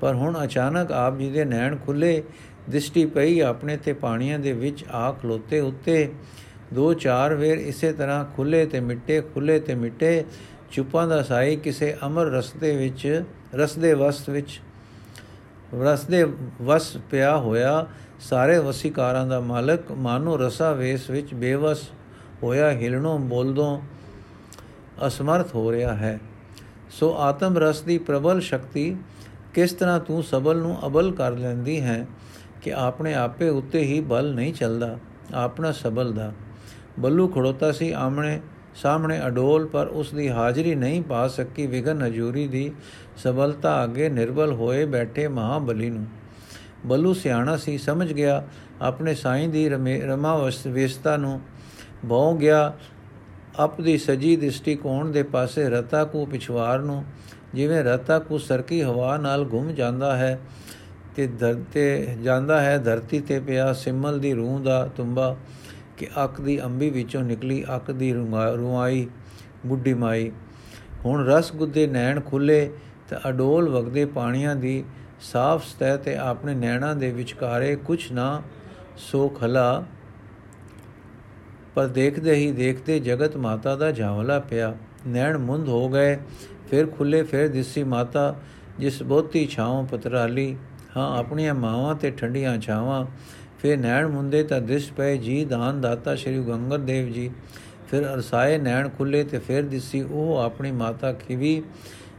ਪਰ 0.00 0.14
ਹੁਣ 0.14 0.44
ਅਚਾਨਕ 0.44 0.92
ਆਪ 0.92 1.18
ਜੀ 1.18 1.30
ਦੇ 1.30 1.44
ਨੈਣ 1.44 1.76
ਖੁੱਲੇ 1.76 2.22
ਦਿਸ਼ਟੀ 2.70 3.06
ਪਈ, 3.06 3.40
ਆਪਣੇ 3.40 3.76
ਤੇ 3.76 3.92
ਪਾਣੀਆਂ 3.92 4.38
ਦੇ 4.38 4.52
ਵਿੱਚ 4.52 4.84
ਆ 4.90 5.12
ਖਲੋਤੇ 5.12 5.60
ਉੱਤੇ 5.60 6.12
ਦੋ 6.74 6.94
ਚਾਰ 6.94 7.34
ਵੇਰ 7.34 7.58
ਇਸੇ 7.58 7.92
ਤਰ੍ਹਾਂ 7.92 8.24
ਖੁੱਲੇ 8.36 8.66
ਤੇ 8.66 8.80
ਮਿੱਟੇ, 8.80 9.20
ਖੁੱਲੇ 9.20 9.60
ਤੇ 9.60 9.74
ਮਿੱਟੇ, 9.74 10.24
ਚੁੱਪਾਂ 10.72 11.08
ਦਾ 11.08 11.22
ਸਾਈ 11.22 11.56
ਕਿਸੇ 11.56 11.96
ਅਮਰ 12.06 12.24
ਰਸਤੇ 12.24 12.76
ਵਿੱਚ, 12.76 13.22
ਰਸਦੇ 13.54 13.94
ਵਸਤ 13.94 14.30
ਵਿੱਚ, 14.30 14.60
ਰਸਦੇ 15.74 16.24
ਵਸ 16.62 16.96
ਪਿਆ 17.10 17.36
ਹੋਇਆ, 17.36 17.86
ਸਾਰੇ 18.20 18.58
ਵਸੀਕਾਰਾਂ 18.58 19.26
ਦਾ 19.26 19.40
ਮਾਲਕ, 19.40 19.92
ਮਾਨੋ 19.92 20.36
ਰਸਾ 20.36 20.72
ਵੇਸ 20.72 21.10
ਵਿੱਚ 21.10 21.34
ਬੇਵਸ 21.34 21.90
ਹੋਇਆ, 22.42 22.70
ਹਿਲਣੋਂ 22.70 23.18
ਬੋਲਦੋਂ 23.18 23.80
ਅਸਮਰਥ 25.06 25.54
ਹੋ 25.54 25.72
ਰਿਹਾ 25.72 25.94
ਹੈ। 25.94 26.20
ਸੋ 26.90 27.14
ਆਤਮ 27.18 27.58
ਰਸ 27.58 27.80
ਦੀ 27.80 27.98
ਪ੍ਰਬਲ 27.98 28.40
ਸ਼ਕਤੀ 28.40 28.96
ਕਿਸ 29.54 29.72
ਤਰ੍ਹਾਂ 29.72 30.00
ਤੂੰ 30.00 30.22
ਸਬਲ 30.22 30.56
ਨੂੰ 30.56 30.86
ਅਬਲ 30.86 31.12
ਕਰ 31.12 31.30
ਲੈਂਦੀ 31.30 31.80
ਹੈ? 31.80 32.06
ਕਿ 32.64 32.72
ਆਪਣੇ 32.72 33.14
ਆਪੇ 33.14 33.48
ਉੱਤੇ 33.48 33.82
ਹੀ 33.82 34.00
ਬਲ 34.00 34.32
ਨਹੀਂ 34.34 34.52
ਚੱਲਦਾ, 34.54 34.96
ਆਪਣਾ 35.34 35.72
ਸਬਲ 35.72 36.12
ਦਾ। 36.12 36.32
ਬੱਲੂ 36.98 37.28
ਖੜੋਤਾ 37.28 37.72
ਸੀ 37.72 37.90
ਆਮਣੇ 37.92 38.40
ਸਾਹਮਣੇ 38.74 39.20
ਅਡੋਲ, 39.26 39.66
ਪਰ 39.66 39.86
ਉਸ 39.86 40.12
ਦੀ 40.14 40.28
ਹਾਜ਼ਰੀ 40.28 40.74
ਨਹੀਂ 40.74 41.02
ਪਾ 41.02 41.26
ਸਕੀ 41.28 41.66
ਵਿਗਨ 41.66 42.02
ਹਜੂਰੀ 42.02 42.46
ਦੀ 42.48 42.70
ਸਬਲਤਾ 43.16 43.82
ਅੱਗੇ 43.84 44.08
ਨਿਰਬਲ 44.08 44.52
ਹੋਏ 44.52 44.84
ਬੈਠੇ 44.84 45.28
ਮਹਾਬਲੀ 45.28 45.90
ਨੂੰ। 45.90 46.06
ਬੱਲੂ 46.86 47.12
ਸਿਆਣਾ 47.14 47.56
ਸੀ, 47.56 47.76
ਸਮਝ 47.78 48.12
ਗਿਆ 48.12 48.42
ਆਪਣੇ 48.82 49.14
ਸਾਈਂ 49.14 49.48
ਦੀ 49.48 49.68
ਰਮਾ 49.68 50.50
ਵੇਸਤਾ 50.66 51.16
ਨੂੰ। 51.16 51.40
ਬਹੁ 52.04 52.36
ਗਿਆ 52.36 52.72
ਅਪ 53.64 53.80
ਦੀ 53.80 53.98
ਸਜੀ 53.98 54.36
ਦ੍ਰਿਸ਼ਟੀਕੋਣ 54.36 55.10
ਦੇ 55.10 55.22
ਪਾਸੇ 55.22 55.68
ਰਤਾ 55.70 56.04
ਕੋ 56.04 56.24
ਪਿਛਵਾਰ 56.26 56.78
ਨੂੰ, 56.78 57.04
ਜਿਵੇਂ 57.54 57.84
ਰਤਾ 57.84 58.18
ਕੋ 58.18 58.38
ਸਰਕੀ 58.38 58.82
ਹਵਾ 58.82 59.16
ਨਾਲ 59.16 59.46
ਘੁੰਮ 59.52 59.72
ਜਾਂਦਾ 59.72 60.16
ਹੈ। 60.16 60.38
ਤੇ 61.16 61.26
ਧਰਤੇ 61.26 62.16
ਜਾਂਦਾ 62.22 62.60
ਹੈ, 62.60 62.78
ਧਰਤੀ 62.78 63.20
ਤੇ 63.20 63.40
ਪਿਆ 63.40 63.72
ਸਿਮਲ 63.72 64.18
ਦੀ 64.18 64.32
ਰੂਹ 64.34 64.60
ਦਾ 64.60 64.86
ਤੁੰਬਾ 64.96 65.36
ਕਿ 65.96 66.06
ਅੱਖ 66.24 66.40
ਦੀ 66.40 66.62
ਅੰਬੀ 66.64 66.90
ਵਿੱਚੋਂ 66.90 67.22
ਨਿਕਲੀ 67.22 67.64
ਅੱਖ 67.76 67.90
ਦੀ 67.90 68.12
ਰੁਆਈ, 68.56 69.06
ਬੁੱਢੀ 69.66 69.94
ਮਾਈ। 69.94 70.30
ਹੁਣ 71.04 71.24
ਰਸ 71.26 71.52
ਗੁੱਦੇ 71.52 71.86
ਨੈਣ 71.86 72.20
ਖੁੱਲੇ 72.20 72.70
ਤੇ 73.10 73.16
ਅਡੋਲ 73.28 73.68
ਵਗਦੇ 73.68 74.04
ਪਾਣੀਆਂ 74.04 74.56
ਦੀ 74.56 74.84
ਸਾਫ਼ 75.20 75.64
ਸਤਹ 75.64 75.96
ਤੇ 76.04 76.16
ਆਪਣੇ 76.16 76.54
ਨੈਣਾਂ 76.54 76.94
ਦੇ 76.96 77.10
ਵਿਚਕਾਰੇ 77.10 77.76
ਕੁਛ 77.76 78.10
ਨਾ 78.12 78.42
ਸੋ 78.96 79.28
ਖਲਾ 79.28 79.84
ਪਰ 81.74 81.86
ਦੇਖਦੇ 81.86 82.34
ਹੀ 82.34 82.50
ਦੇਖਦੇ 82.52 82.98
ਜਗਤ 83.00 83.36
ਮਾਤਾ 83.36 83.76
ਦਾ 83.76 83.90
ਝਾਵਲਾ 83.92 84.38
ਪਿਆ। 84.40 84.74
ਨੈਣ 85.06 85.38
ਮੁੰਦ 85.38 85.68
ਹੋ 85.68 85.88
ਗਏ, 85.88 86.16
ਫਿਰ 86.70 86.86
ਖੁੱਲੇ 86.86 87.22
ਫਿਰ 87.22 87.48
ਦਿਸੀ 87.48 87.82
ਮਾਤਾ, 87.84 88.34
ਜਿਸ 88.78 89.02
ਬੋਤੀ 89.02 89.46
ਛਾਉ 89.46 89.84
ਪਤਰਾਲੀ। 89.86 90.56
ਹਾਂ, 90.96 91.18
ਆਪਣੀਆਂ 91.18 91.54
ਮਾਵਾਂ 91.54 91.94
ਤੇ 91.94 92.10
ਠੰਡੀਆਂ 92.10 92.58
ਛਾਵਾਂ। 92.58 93.06
ਫਿਰ 93.58 93.78
ਨੈਣ 93.78 94.08
ਮੁੰਦੇ 94.08 94.42
ਤਾਂ 94.42 94.60
ਦਿਸ 94.60 94.90
ਪਏ, 94.90 95.18
ਜੀ 95.18 95.44
ਦਾਨ 95.44 95.80
ਦਾਤਾ 95.80 96.14
ਸ਼੍ਰੀ 96.14 96.42
ਗੰਗਰ 96.42 96.78
ਦੇਵ 96.78 97.12
ਜੀ। 97.12 97.30
ਫਿਰ 97.90 98.14
ਅਰਸਾਏ 98.14 98.58
ਨੈਣ 98.58 98.88
ਖੁੱਲੇ 98.88 99.24
ਤੇ 99.24 99.38
ਫਿਰ 99.38 99.62
ਦਿਸੀ, 99.62 100.02
ਉਹ 100.02 100.36
ਆਪਣੀ 100.36 100.72
ਮਾਤਾ 100.72 101.12
ਖਿਵੀ 101.12 101.62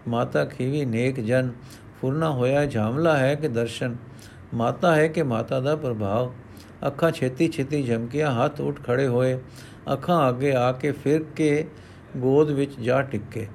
ਮਾਤਾ 0.08 0.46
ਖਿਵੀ 0.46 0.86
ਨੇਕ 0.86 1.20
ਜਨ। 1.20 1.52
ਫੁਰਨਾ 2.02 2.30
ਹੋਇਆ 2.30 2.66
ਝਾਮਲਾ 2.66 3.18
ਹੈ 3.18 3.36
ਕਿ 3.36 3.48
ਦਰਸ਼ਨ। 3.48 3.96
ਮਾਤਾ 4.54 4.96
ਹੈ 4.96 5.08
ਕਿ 5.08 5.24
ਮਾਤਾ 5.24 5.60
ਦਾ 5.60 5.76
ਪ੍ਰਭਾਵ। 5.76 6.34
ਅੱਖਾਂ 6.88 7.12
ਛੇਤੀ 7.12 7.48
ਛੇਤੀ 7.48 7.84
ਝਮਕਿਆ, 7.84 8.32
ਹੱਥ 8.32 8.62
ਉੱਠ 8.62 8.84
ਖੜੇ 8.84 9.08
ਹੋਏ। 9.08 9.40
ਅੱਖਾਂ 9.94 10.30
ਅੱਗੇ 10.30 10.54
ਆ 10.54 10.72
ਕੇ 10.72 10.92
ਫਿਰ 10.92 11.24
ਕੇ 11.24 11.68
ਗੋਦ 12.18 12.52
ਵਿੱਚ 12.52 12.80
ਜਾ 12.80 13.02
ਟਿੱਕੇ। 13.02 13.48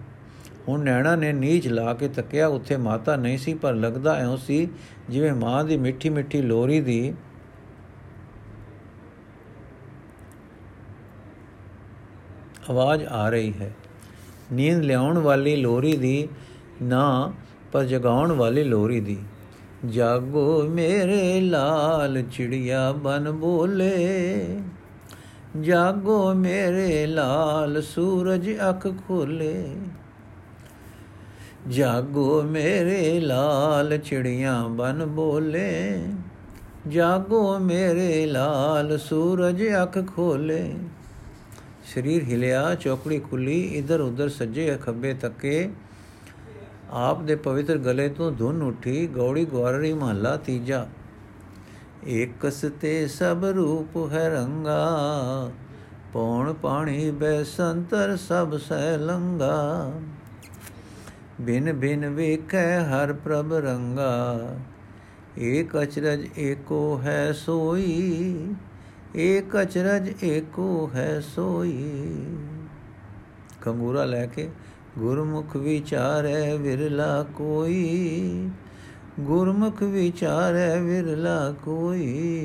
ਹੁਣ 0.71 0.81
ਨੈਣਾ 0.81 1.17
ਨੇ 1.17 1.33
ਨੀਚ 1.33 1.69
ਲਾ 1.69 1.95
ਕੇ 1.95 2.09
ਤੱਕਿਆ, 2.09 2.47
ਉੱਥੇ 2.47 2.77
ਮਾਤਾ 2.77 3.17
ਨਹੀਂ 3.17 3.39
ਸੀ, 3.39 3.55
ਪਰ 3.55 3.75
ਲੱਗਦਾ 3.75 4.15
ਐਉਂ 4.15 4.37
ਸੀ 4.37 4.69
ਜਿਵੇਂ 5.09 5.33
ਮਾਂ 5.33 5.65
ਦੀ 5.65 5.77
ਮਿੱਠੀ 5.77 6.09
ਮਿੱਠੀ 6.09 6.43
ਲੋਰੀ 6.43 6.81
ਦੀ 6.81 7.15
ਆਵਾਜ਼ 12.71 13.05
ਆ 13.05 13.29
ਰਹੀ 13.29 13.53
ਹੈ। 13.53 13.75
ਨੀਂਦ 14.53 14.81
ਲਿਆਉਣ 14.81 15.19
ਵਾਲੀ 15.19 15.57
ਲੋਰੀ 15.57 15.97
ਦੀ 15.97 16.29
ਨਾ, 16.83 17.33
ਪਰ 17.73 17.85
ਜਗਾਉਣ 17.85 18.33
ਵਾਲੀ 18.33 18.65
ਲੋਰੀ 18.65 19.01
ਦੀ। 19.01 19.19
ਜਾਗੋ 19.89 20.63
ਮੇਰੇ 20.63 21.41
ਲਾਲ 21.41 22.23
ਚਿੜੀਆ 22.23 22.93
ਬਨ 22.93 23.31
ਬੋਲੇ। 23.31 24.61
ਜਾਗੋ 25.61 26.35
ਮੇਰੇ 26.35 27.07
ਲਾਲ 27.07 27.83
ਸੂਰਜ 27.83 28.51
ਅੱਖ 28.69 28.89
ਖੋਲੇ। 29.09 29.77
ਜਾਗੋ 31.69 32.43
ਮੇਰੇ 32.43 33.21
ਲਾਲ 33.21 33.99
ਚਿੜੀਆਂ 33.99 34.69
ਬਨ 34.69 35.07
ਬੋਲੇ। 35.07 36.03
ਜਾਗੋ 36.89 37.59
ਮੇਰੇ 37.59 38.27
ਲਾਲ 38.27 38.99
ਸੂਰਜ 38.99 39.63
ਅੱਖ 39.83 39.99
ਖੋਲੇ। 40.17 40.75
ਸਰੀਰ 41.95 42.25
ਹਿਲਿਆ, 42.25 42.75
ਚੌਕੜੀ 42.75 43.19
ਖੁੱਲੀ, 43.19 43.61
ਇਧਰ 43.61 44.01
ਉਧਰ 44.01 44.29
ਸੱਜੇ 44.29 44.79
ਖੱਬੇ 44.83 45.15
ਤੱਕੇ। 45.15 45.71
ਆਪ 46.91 47.23
ਦੇ 47.23 47.35
ਪਵਿੱਤਰ 47.35 47.79
ਗਲੇ 47.79 48.09
ਤੋਂ 48.09 48.33
ਧੁਨ 48.33 48.63
ਉੱਠੀ, 48.63 49.07
ਗੌੜੀ 49.07 49.45
ਗਵਾਰੀ 49.45 49.93
ਮਹੱਲਾ 49.93 50.37
ਤੀਜਾ। 50.37 50.87
ਏਕਸ 52.07 52.65
ਤੇ 52.81 53.07
ਸਭ 53.09 53.45
ਰੂਪ 53.45 54.13
ਹੈ 54.13 54.29
ਰੰਗਾ, 54.29 55.51
ਪੌਣ 56.13 56.53
ਪਾਣੀ 56.53 57.11
ਬੈ 57.11 57.43
ਸੰਤਰ 57.43 58.17
ਸਭ 58.17 58.57
ਸਹਿ 58.57 58.99
ਲੰਗਾ। 58.99 59.93
ਬਿਨ 61.41 61.73
ਬਿਨ 61.73 62.09
ਵੇਖੈ 62.09 62.81
ਹਰ 62.81 63.13
ਪ੍ਰਭ 63.13 63.53
ਰੰਗਾ। 63.53 64.57
ਏਕ 65.39 65.83
ਅਚਰਜ 65.83 66.27
ਏਕੋ 66.39 67.01
ਹੈ 67.05 67.33
ਸੋਈ, 67.33 68.55
ਏਕ 69.17 69.63
ਅਚਰਜ 69.63 70.25
ਏਕੋ 70.25 70.91
ਹੈ 70.95 71.21
ਸੋਈ। 71.21 72.03
ਕੰਗੂਰਾ 73.61 74.05
ਲੈ 74.05 74.27
ਕੇ 74.27 74.49
ਗੁਰਮੁਖ 74.99 75.57
ਵਿਚਾਰੈ 75.57 76.55
ਵਿਰਲਾ 76.55 77.23
ਕੋਈ, 77.23 78.51
ਗੁਰਮੁਖ 79.21 79.83
ਵਿਚਾਰੈ 79.83 80.81
ਵਿਰਲਾ 80.81 81.55
ਕੋਈ। 81.65 82.37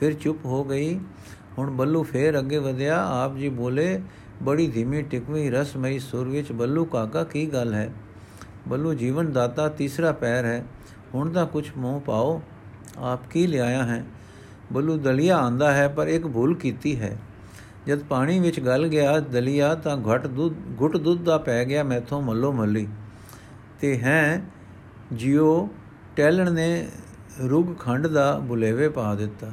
ਫਿਰ 0.00 0.12
ਚੁੱਪ 0.12 0.44
ਹੋ 0.44 0.64
ਗਈ। 0.64 1.00
ਹੁਣ 1.58 1.70
ਬੱਲੂ 1.70 2.02
ਫੇਰ 2.02 2.38
ਅੱਗੇ 2.38 2.58
ਵਧਿਆ, 2.58 3.06
ਆਪ 3.24 3.36
ਜੀ 3.36 3.48
ਬੋਲੇ, 3.48 4.02
ਬੜੀ 4.42 4.68
ਧੀਮੀ 4.68 5.02
ਟਿਕਵੀਂ 5.02 5.52
ਰਸਮਈ 5.52 5.98
ਸੁਰ 5.98 6.28
ਵਿੱਚ, 6.28 6.52
ਬੱਲੂ 6.52 6.84
ਕਾਕਾ 6.84 7.24
ਕੀ 7.24 7.46
ਗੱਲ 7.46 7.74
ਹੈ? 7.74 7.92
ਬੱਲੂ 8.68 8.94
ਜੀਵਨ 8.94 9.32
ਦਾਤਾ 9.32 9.68
ਤੀਸਰਾ 9.68 10.12
ਪੈਰ 10.12 10.44
ਹੈ, 10.44 10.64
ਹੁਣ 11.14 11.30
ਤਾਂ 11.30 11.46
ਕੁਝ 11.46 11.70
ਮੂੰਹ 11.76 12.00
ਪਾਓ, 12.00 12.42
ਆਪ 12.98 13.20
ਕੀ 13.30 13.46
ਲਿਆਇਆ 13.46 13.84
ਹੈ? 13.84 14.04
ਬੱਲੂ 14.72 14.96
ਦਲੀਆ 14.96 15.36
ਆਂਦਾ 15.36 15.72
ਹੈ, 15.72 15.88
ਪਰ 15.88 16.06
ਇੱਕ 16.06 16.26
ਭੁੱਲ 16.26 16.54
ਕੀਤੀ 16.54 17.00
ਹੈ। 17.00 17.18
ਜਦ 17.86 17.98
ਪਾਣੀ 17.98 18.38
ਵਿੱਚ 18.38 18.60
ਗਲ 18.60 18.88
ਗਿਆ 18.88 19.20
ਦਲੀਆ, 19.20 19.74
ਤਾਂ 19.74 19.96
ਘਟ 19.96 20.26
ਦੁੱਧ, 20.26 20.54
ਘੁੱਟ 20.80 20.96
ਦੁੱਧ 20.96 21.22
ਦਾ 21.22 21.38
ਪੈ 21.38 21.64
ਗਿਆ 21.64 21.82
ਮੈਥੋਂ 21.82 22.22
ਮੱਲੋ 22.22 22.52
ਮੱਲੀ। 22.52 22.88
ਤੇ 23.80 23.98
ਹੈ, 23.98 24.42
ਜਿਉ 25.12 25.68
ਟੈਲਣ 26.16 26.52
ਨੇ 26.52 26.88
ਰੁਗ 27.44 27.66
ਖੰਡ 27.80 28.06
ਦਾ 28.06 28.38
ਬੁਲੇਵੇ 28.38 28.88
ਪਾ 28.88 29.14
ਦਿੱਤਾ। 29.14 29.50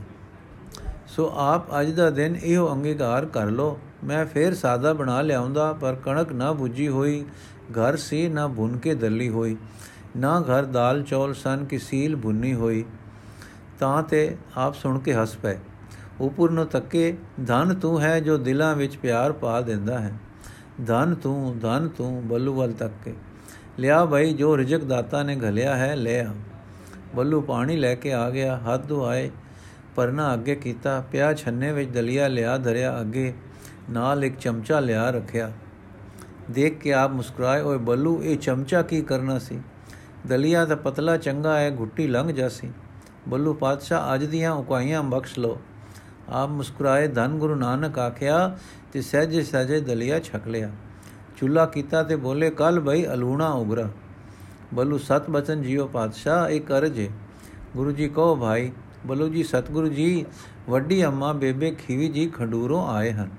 ਸੋ 1.19 1.31
ਆਪ 1.35 1.63
ਅੱਜ 1.81 1.89
ਦਾ 1.91 2.09
ਦਿਨ 2.09 2.35
ਇਹੋ 2.35 2.73
ਅੰਗੀਕਾਰ 2.73 3.25
ਕਰ 3.25 3.45
ਲੋ 3.45 3.79
ਮੈਂ 4.03 4.25
ਫੇਰ 4.25 4.53
ਸਾਦਾ 4.53 4.91
ਬਣਾ 4.93 5.21
ਲਿਆਉਂਦਾ, 5.21 5.71
ਪਰ 5.73 5.95
ਕਣਕ 5.95 6.31
ਨਾ 6.31 6.51
부ਜੀ 6.51 6.87
ਹੋਈ, 6.87 7.25
ਘਰ 7.71 7.95
ਸੀ 7.95 8.27
ਨਾ 8.29 8.47
ਭੁੰਨ 8.47 8.77
ਕੇ 8.77 8.93
ਦਲੀ 8.95 9.29
ਹੋਈ, 9.29 9.57
ਨਾ 10.17 10.39
ਘਰ 10.41 10.65
ਦਾਲ 10.65 11.01
ਚੌਲ 11.03 11.33
ਸਨ 11.33 11.65
ਕਿ 11.65 11.77
ਸੀਲ 11.77 12.15
ਭੁੰਨੀ 12.15 12.53
ਹੋਈ। 12.53 12.85
ਤਾਂ 13.79 14.03
ਤੇ 14.03 14.37
ਆਪ 14.57 14.75
ਸੁਣ 14.75 14.99
ਕੇ 14.99 15.13
ਹੱਸ 15.13 15.35
ਪਏ। 15.35 15.57
ਉਪਰ 16.21 16.49
ਨੂੰ 16.49 16.65
ਤੱਕੇ, 16.65 17.17
ਧਨ 17.47 17.73
ਤੂੰ 17.73 17.99
ਹੈ 18.01 18.19
ਜੋ 18.19 18.37
ਦਿਲਾਂ 18.37 18.75
ਵਿੱਚ 18.75 18.97
ਪਿਆਰ 18.97 19.31
ਪਾ 19.31 19.59
ਦਿੰਦਾ 19.61 19.99
ਹੈ। 19.99 20.13
ਧਨ 20.87 21.15
ਤੂੰ 21.15 21.59
ਧਨ 21.59 21.87
ਤੂੰ, 21.87 22.27
ਬੱਲੂ 22.27 22.53
ਵੱਲ 22.53 22.71
ਤੱਕ। 22.71 22.93
ਕੇ 23.05 23.13
ਲਿਆ 23.79 24.05
ਭਾਈ 24.05 24.33
ਜੋ 24.33 24.55
ਰਿਜਕ 24.57 24.83
ਦਾਤਾ 24.83 25.23
ਨੇ 25.23 25.37
ਘਲਿਆ 25.39 25.75
ਹੈ, 25.75 25.95
ਲੈ 25.95 26.23
ਆ। 26.23 26.33
ਬੱਲੂ 27.15 27.41
ਪਾਣੀ 27.41 27.77
ਲੈ 27.77 27.95
ਕੇ 27.95 28.13
ਆ 28.13 28.29
ਗਿਆ 28.29 28.57
ਹੱਥ 28.57 28.87
ਧੁਆਏ 28.87 29.29
ਪਰਨਾ 29.95 30.33
ਅੱਗੇ 30.33 30.55
ਕੀਤਾ, 30.55 31.03
ਪਿਆ 31.11 31.33
ਛੰਨੇ 31.33 31.71
ਵਿੱਚ 31.71 31.89
ਦਲੀਆ 31.89 32.27
ਲਿਆ 32.27 32.57
ਧਰਿਆ 32.57 33.01
ਅੱਗੇ, 33.01 33.33
ਨਾਲ 33.89 34.23
ਇੱਕ 34.23 34.37
ਚਮਚਾ 34.37 34.79
ਲਿਆ 34.79 35.09
ਰੱਖਿਆ। 35.09 35.51
ਦੇਖ 36.51 36.77
ਕੇ 36.77 36.93
ਆਪ 36.93 37.11
ਮੁਸਕਰਾਏ, 37.11 37.61
ਓਏ 37.61 37.77
ਬੱਲੂ, 37.77 38.21
ਇਹ 38.23 38.37
ਚਮਚਾ 38.37 38.81
ਕੀ 38.81 39.01
ਕਰਨਾ 39.01 39.39
ਸੀ? 39.39 39.59
ਦਲੀਆ 40.27 40.65
ਤਾਂ 40.65 40.77
ਪਤਲਾ 40.77 41.17
ਚੰਗਾ 41.17 41.59
ਹੈ, 41.59 41.77
ਘੁੱਟੀ 41.77 42.07
ਲੰਘ 42.07 42.31
ਜਾਸੀ 42.31 42.71
ਬੱਲੂ 43.27 43.53
ਪਾਤਸ਼ਾਹ, 43.53 44.13
ਅੱਜ 44.15 44.25
ਦੀਆਂ 44.25 44.51
ਉਕਾਈਆਂ 44.51 45.03
ਬਖਸ਼ 45.03 45.39
ਲੋ 45.39 45.57
ਆਪ 46.29 46.49
ਮੁਸਕਰਾਏ, 46.49 47.07
ਧੰਨ 47.07 47.37
ਗੁਰੂ 47.37 47.55
ਨਾਨਕ 47.55 47.99
ਆਖਿਆ 47.99 48.57
ਤੇ 48.93 49.01
ਸਹਿਜੇ 49.01 49.43
ਸਹਿਜੇ 49.43 49.79
ਦਲੀਆ 49.79 50.19
ਛਕ 50.19 50.47
ਲਿਆ। 50.47 50.71
ਚੁੱਲਾ 51.37 51.65
ਕੀਤਾ 51.65 52.03
ਤੇ 52.03 52.15
ਬੋਲੇ, 52.15 52.49
ਕੱਲ 52.49 52.79
ਭਈ 52.79 53.05
ਅਲੂਣਾ 53.05 53.49
ਉਗਰਾ। 53.49 53.89
ਬੱਲੂ, 54.73 54.97
ਸਤ 54.97 55.29
ਬਚਨ 55.29 55.61
ਜੀਓ 55.61 55.87
ਪਾਤਸ਼ਾਹ, 55.87 56.49
ਇਹ 56.49 56.61
ਕਰਜ 56.61 57.07
ਗੁਰੂ 57.75 57.91
ਜੀ 57.91 58.07
ਕਹੋ, 58.09 58.35
ਭਾਈ 58.35 58.71
ਬੱਲੂ 59.05 59.29
ਜੀ, 59.29 59.43
ਸਤਗੁਰੂ 59.43 59.87
ਜੀ, 59.87 60.25
ਵੱਡੀ 60.69 61.05
ਅੰਮਾ 61.05 61.33
ਬੇਬੇ 61.33 61.71
ਖੀਵੀ 61.71 62.07
ਜੀ 62.07 62.27
ਖੰਡੂਰੋਂ 62.27 62.87
ਆਏ 62.87 63.11
ਹਨ। 63.11 63.29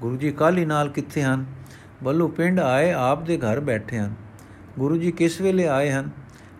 ਗੁਰੂ 0.00 0.16
ਜੀ 0.16 0.32
ਕਾਲੀ 0.32 0.64
ਨਾਲ 0.64 0.88
ਕਿੱਥੇ 0.88 1.22
ਹਨ? 1.22 1.46
ਬੱਲੂ, 2.02 2.28
ਪਿੰਡ 2.28 2.60
ਆਏ, 2.60 2.92
ਆਪ 2.92 3.22
ਦੇ 3.22 3.38
ਘਰ 3.38 3.60
ਬੈਠੇ 3.60 3.98
ਹਨ। 3.98 4.14
ਗੁਰੂ 4.78 4.96
ਜੀ 4.96 5.12
ਕਿਸ 5.12 5.40
ਵੇਲੇ 5.40 5.68
ਆਏ 5.68 5.90
ਹਨ? 5.90 6.10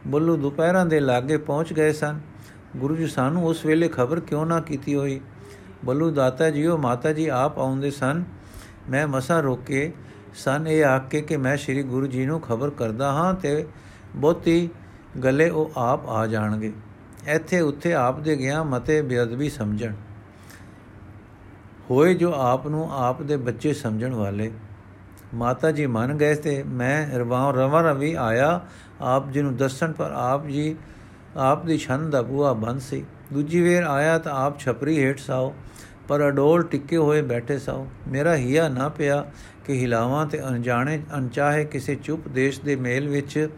ਬੱਲੂ, 0.07 0.37
ਦੁਪਹਿਰਾਂ 0.37 0.87
ਦੇ 0.87 1.01
ਲਾਗੇ 1.01 1.37
ਪਹੁੰਚ 1.37 1.73
ਗਏ 1.73 1.93
ਸਨ। 1.93 2.21
ਗੁਰੂ 2.77 2.97
ਜੀ 2.97 3.07
ਸਾਨੂੰ 3.07 3.47
ਉਸ 3.47 3.67
ਵੇਲੇ 3.67 3.89
ਖਬਰ 3.89 4.21
ਕਿਉਂ 4.21 4.47
ਨਾ 4.47 4.61
ਕੀਤੀ 4.61 4.95
ਹੋਈ? 4.95 5.21
ਬੱਲੂ, 5.85 6.11
ਦਾਤਾ 6.11 6.51
ਜੀਓ 6.51 6.77
ਮਾਤਾ 6.77 7.13
ਜੀ 7.13 7.27
ਆਪ 7.27 7.59
ਆਉਂਦੇ 7.59 7.91
ਸਨ। 7.91 8.25
ਮੈਂ 8.91 9.07
ਮਸਾ 9.07 9.41
ਰੋਕੇ 9.41 9.93
ਸਨ, 10.35 10.65
ਇਹ 10.69 10.85
ਆਖ 10.85 11.09
ਕੇ 11.09 11.21
ਕਿ 11.21 11.37
ਮੈਂ 11.37 11.57
ਸ੍ਰੀ 11.57 11.83
ਗੁਰੂ 11.83 12.07
ਜੀ 12.07 12.27
ਨੂੰ 12.27 12.41
ਖਬਰ 12.41 12.71
ਕਰਦਾ 12.71 13.13
ਹਾਂ 13.13 13.35
ਤੇ 13.35 13.67
ਬਹੁਤੀ 14.17 14.69
ਗੱਲੇ 15.25 15.51
ਉਹ 15.51 15.73
ਆਪ 15.77 16.09
ਆ 16.09 16.27
ਜਾਣਗੇ। 16.27 16.73
ਇੱਥੇ 17.27 17.61
ਉੱਥੇ 17.61 17.95
ਆਪ 17.95 18.21
ਦੇ 18.21 18.37
ਗਿਆ 18.37 18.63
ਮਤੇ 18.63 19.03
ਬੇਅਦਬੀ 19.03 19.51
ਸਮਝਣ। 19.51 19.95
ਹੋਏ 21.91 22.15
ਜੋ 22.15 22.33
ਆਪ 22.35 22.67
ਨੂੰ 22.67 22.89
ਆਪ 22.93 23.23
ਦੇ 23.23 23.37
ਬੱਚੇ 23.37 23.73
ਸਮਝਣ 23.73 24.15
ਵਾਲੇ। 24.15 24.51
ਮਾਤਾ 25.35 25.71
ਜੀ 25.71 25.87
ਮੰਨ 25.87 26.15
ਗਏ 26.15 26.35
ਤੇ 26.35 26.63
ਮੈਂ 26.63 27.19
ਰਵਾਂ 27.19 27.53
ਰਵਾਂ 27.53 27.83
ਰਵੀ 27.85 28.15
ਆਇਆ, 28.15 28.61
ਆਪ 29.01 29.31
ਜੀ 29.31 29.43
ਨੂੰ 29.43 29.57
ਦੱਸਣ 29.57 29.93
ਪਰ 29.93 30.11
ਆਪ 30.11 30.47
ਜੀ, 30.47 30.77
ਆਪ 31.37 31.65
ਦੀ 31.65 31.79
ਛੰਦ 31.79 32.11
ਦਾ 32.13 32.23
ਬੂਆ 32.23 32.53
ਬੰਦ 32.53 32.81
ਸੀ। 32.81 33.05
ਦੂਜੀ 33.33 33.61
ਵੇਰ 33.61 33.83
ਆਇਆ 33.83 34.19
ਤਾਂ 34.19 34.33
ਆਪ 34.33 34.59
ਛਪਰੀ 34.59 34.99
ਹੇਠ 35.05 35.19
ਸਾਓ, 35.19 35.55
ਪਰ 36.09 36.29
ਅਡੋਲ 36.29 36.63
ਟਿੱਕੇ 36.63 36.97
ਹੋਏ 36.97 37.23
ਬੈਠੇ 37.23 37.59
ਸਾਓ। 37.59 37.87
ਮੇਰਾ 38.09 38.37
ਹਿਆ 38.37 38.69
ਨਾ 38.69 38.89
ਪਿਆ 38.89 39.25
ਕਿ 39.65 39.81
ਹਿਲਾਵਾਂ 39.81 40.27
ਤੇ 40.27 40.41
ਅਣਜਾਣੇ, 40.49 41.03
ਅਣਚਾਹੇ 41.17 41.65
ਕਿਸੇ 41.65 41.95
ਚੁੱਪ 41.95 42.29
ਦੇਸ਼ 42.29 42.61
ਦੇ 42.61 42.77
ਮੇਲ 42.77 43.09
ਵਿੱਚ 43.09 43.49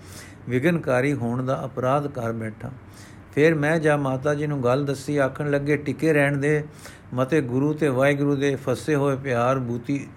ਵਿਗਨਕਾਰੀ 0.49 1.13
ਹੋਣ 1.13 1.47
ਦਾ 1.47 1.63
ਅਪਰਾਧ 1.65 2.07
ਕਰ 2.07 2.33
ਬੈਠਾ। 2.33 2.71
ਫਿਰ 3.39 3.55
ਮੈਂ 3.55 3.79
ਜਾ 3.79 3.97
ਮਾਤਾ 3.97 4.35
ਜੀ 4.35 4.47
ਨੂੰ 4.47 4.63
ਗੱਲ 4.65 4.85
ਦੱਸੀ, 4.85 5.17
ਆਖਣ 5.17 5.51
ਲੱਗੇ, 5.51 5.77
ਟਿਕੇ 5.77 6.13
ਰਹਿਣ 6.13 6.37
ਦੇ, 6.37 6.63
ਮਤੇ 7.15 7.41
ਗੁਰੂ 7.41 7.73
ਤੇ 7.73 7.89
ਵਾਹਿਗੁਰੂ 7.89 8.35
ਦੇ 8.37 8.55
ਫਸੇ 8.57 8.95
ਹੋਏ 8.95 9.17
ਪਿਆਰ 9.17 9.59
ਬੂਤੀ, 9.59 10.09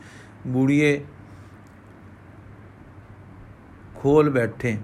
ਬੂੜੀਏ, 0.48 1.04
ਖੋਲ 3.96 4.30
ਬੈਠੇ। 4.30 4.78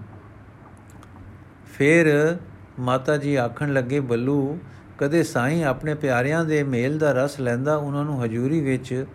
ਫਿਰ 1.73 2.37
ਮਾਤਾ 2.79 3.17
ਜੀ 3.17 3.35
ਆਖਣ 3.35 3.73
ਲੱਗੇ, 3.73 3.99
ਬੱਲੂ, 3.99 4.57
ਕਦੇ 4.97 5.23
ਸਾਈਂ 5.23 5.63
ਆਪਣੇ 5.65 5.95
ਪਿਆਰਿਆਂ 5.95 6.45
ਦੇ 6.45 6.63
ਮੇਲ 6.63 6.97
ਦਾ 6.97 7.11
ਰਸ 7.13 7.39
ਲੈਂਦਾ, 7.39 7.75
ਉਹਨਾਂ 7.75 8.03
ਨੂੰ 8.05 8.23
ਹਜ਼ੂਰੀ 8.23 8.61
ਵਿੱਚ 8.61 9.05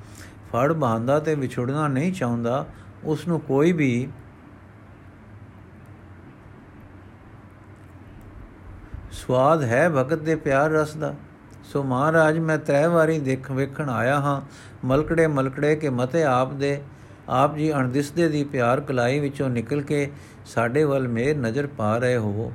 ਫੜ 0.52 0.72
ਬਾਂਦਾ 0.72 1.20
ਤੇ 1.20 1.34
ਵਿਛੜਨਾ 1.34 1.86
ਨਹੀਂ 1.88 2.12
ਚਾਹੁੰਦਾ, 2.12 2.66
ਉਸ 3.04 3.28
ਨੂੰ 3.28 3.40
ਕੋਈ 3.40 3.72
ਵੀ 3.72 4.08
ਸਵਾਦ 9.12 9.62
ਹੈ 9.62 9.88
ਭਗਤ 9.88 10.18
ਦੇ 10.18 10.34
ਪਿਆਰ 10.34 10.70
ਰਸ 10.70 10.94
ਦਾ। 10.96 11.14
ਸੋ 11.72 11.82
ਮਹਾਰਾਜ, 11.82 12.38
ਮੈਂ 12.38 12.58
ਤਰੇ 12.58 12.86
ਵਾਰੀ 12.86 13.18
ਦੇਖ 13.18 13.50
ਵੇਖਣ 13.50 13.90
ਆਇਆ 13.90 14.20
ਹਾਂ। 14.20 14.40
ਮਲਕੜੇ 14.84 15.26
ਮਲਕੜੇ 15.26 15.74
ਕੇ 15.76 15.88
ਮਤੇ 15.88 16.22
ਆਪ 16.24 16.52
ਦੇ, 16.52 16.80
ਆਪ 17.28 17.56
ਜੀ 17.56 17.72
ਅਣਦਿਸਦੇ 17.72 18.28
ਦੀ 18.28 18.44
ਪਿਆਰ 18.44 18.80
ਕਲਾਈ 18.80 19.18
ਵਿੱਚੋਂ 19.18 19.48
ਨਿਕਲ 19.50 19.82
ਕੇ 19.82 20.10
ਸਾਡੇ 20.46 20.84
ਵੱਲ 20.84 21.08
ਮੇਰ 21.08 21.36
ਨਜ਼ਰ 21.36 21.66
ਪਾ 21.66 21.98
ਰਹੇ 21.98 22.16
ਹੋ 22.16 22.52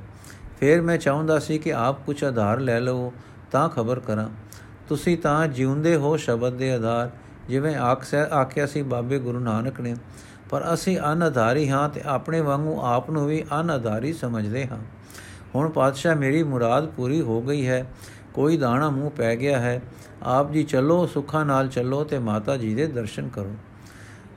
ਫਿਰ 0.60 0.80
ਮੈਂ 0.80 0.98
ਚਾਹੁੰਦਾ 0.98 1.38
ਸੀ 1.38 1.58
ਕਿ 1.58 1.72
ਆਪ 1.74 2.04
ਕੁਝ 2.06 2.24
ਆਧਾਰ 2.24 2.60
ਲੈ 2.60 2.80
ਲਵੋ, 2.80 3.12
ਤਾਂ 3.52 3.68
ਖਬਰ 3.68 4.00
ਕਰਾਂ। 4.00 4.28
ਤੁਸੀਂ 4.88 5.18
ਤਾਂ 5.18 5.46
ਜਿਉਂਦੇ 5.48 5.96
ਹੋ 5.96 6.16
ਸ਼ਬਦ 6.16 6.52
ਦੇ 6.52 6.72
ਆਧਾਰ, 6.74 7.10
ਜਿਵੇਂ 7.48 7.76
ਆਖਿਆ 7.76 8.24
ਆਖਿਆ 8.24 8.66
ਸੀ 8.66 8.82
ਬਾਬੇ 8.82 9.18
ਗੁਰੂ 9.18 9.38
ਨਾਨਕ 9.38 9.80
ਨੇ। 9.80 9.96
ਪਰ 10.50 10.64
ਅਸੀਂ 10.74 10.98
ਅਨਆਧਾਰੀ 11.12 11.68
ਹਾਂ 11.68 11.88
ਤੇ 11.88 12.00
ਆਪਣੇ 12.06 12.40
ਵਾਂਗੂ 12.40 12.80
ਆਪ 12.82 13.10
ਨੂੰ 13.10 13.26
ਵੀ 13.26 13.44
ਅਨਆਧਾਰੀ 13.60 14.12
ਸਮਝਦੇ 14.12 14.66
ਹਾਂ। 14.66 14.78
ਹੁਣ 15.54 15.68
ਪਾਤਸ਼ਾਹ 15.68 16.16
ਮੇਰੀ 16.16 16.42
ਮੁਰਾਦ 16.42 16.86
ਪੂਰੀ 16.86 17.20
ਹੋ 17.20 17.42
ਗਈ 17.42 17.66
ਹੈ। 17.66 17.92
ਕੋਈ 18.34 18.56
ਦਾਣਾ 18.56 18.90
ਮੂੰਹ 18.90 19.10
ਪੈ 19.10 19.36
ਗਿਆ 19.36 19.58
ਹੈ। 19.58 19.82
ਆਪ 20.22 20.52
ਜੀ 20.52 20.62
ਚੱਲੋ, 20.62 21.06
ਸੁੱਖਾਂ 21.06 21.44
ਨਾਲ 21.44 21.68
ਚੱਲੋ 21.68 22.04
ਤੇ 22.04 22.18
ਮਾਤਾ 22.18 22.56
ਜੀ 22.56 22.74
ਦੇ 22.74 22.86
ਦਰਸ਼ਨ 22.86 23.28
ਕਰੋ। 23.28 23.54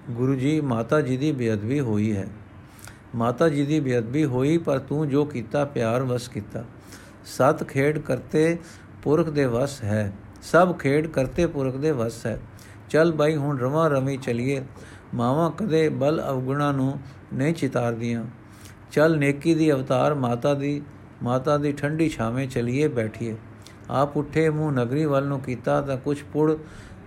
ਗੁਰੂ 0.10 0.36
ਜੀ, 0.36 0.62
ਮਾਤਾ 0.62 1.02
ਜੀ 1.02 1.18
ਦੀ 1.18 1.32
ਬੇਅਦਬੀ 1.32 1.80
ਹੋਈ 1.80 2.16
ਹੈ। 2.16 2.28
ਮਾਤਾ 3.16 3.50
ਜੀ 3.50 3.66
ਦੀ 3.66 3.80
ਬੇਅਦਬੀ 3.80 4.26
ਹੋਈ, 4.26 4.58
ਪਰ 4.58 4.80
ਤੂੰ 4.80 5.10
ਜੋ 5.10 5.26
ਕੀਤਾ, 5.26 5.66
ਪਿਆਰ 5.66 6.02
ਵਸ 6.02 6.28
ਕੀਤਾ। 6.28 6.64
ਸਤ 7.26 7.64
ਖੇਡ 7.64 8.00
ਕਰਤੇ 8.00 8.58
ਪੁਰਖ 9.04 9.30
ਦੇ 9.30 9.46
ਵਸ 9.46 9.84
ਹੈ। 9.84 10.14
ਸਭ 10.42 10.76
ਖੇਡ 10.76 11.08
ਕਰਤੇ 11.08 11.46
ਪੁਰਖ 11.46 11.76
ਦੇ 11.76 11.92
ਵਸ 11.92 12.26
ਹੈ। 12.26 12.42
ਚੱਲ 12.90 13.12
ਬਾਈ, 13.12 13.36
ਹੁਣ 13.36 13.60
ਰਵਾ 13.60 13.88
ਰਵੀ 13.88 14.18
ਚਲੀਏ। 14.18 14.66
ਮਾਵਾ 15.14 15.54
ਕਦੇ 15.58 15.90
ਬਲ 15.90 16.24
ਅਵਗੁਣਾ 16.30 16.72
ਨੂੰ 16.72 17.00
ਨਹੀਂ 17.34 17.54
ਚਿਤਾਰਦੀਆਂ। 17.54 18.26
ਚੱਲ 18.92 19.18
ਨੇਕੀ 19.18 19.56
ਦੀ 19.56 19.72
ਅਵਤਾਰ 19.72 20.14
ਮਾਤਾ 20.14 20.54
ਦੀ 20.54 20.82
ਮਾਤਾ 21.24 21.58
ਦੀ 21.58 21.72
ਠੰਡੀ 21.72 22.10
ਛਾਵੇਂ 22.10 22.48
ਚਲੀਏ, 22.48 22.88
ਬੈਠੀਏ। 22.88 23.36
ਆਪ 23.90 24.18
ਉੱਠੇ, 24.18 24.50
ਮੂੰਹ 24.50 24.72
ਨਗਰੀ 24.72 25.06
ਵੱਲ 25.06 25.28
ਨੂੰ 25.28 25.40
ਕੀਤਾ 25.40 25.82
ਤਾਂ 25.82 25.98
ਕੁਝ 25.98 26.24
ਪੁੜ 26.34 26.58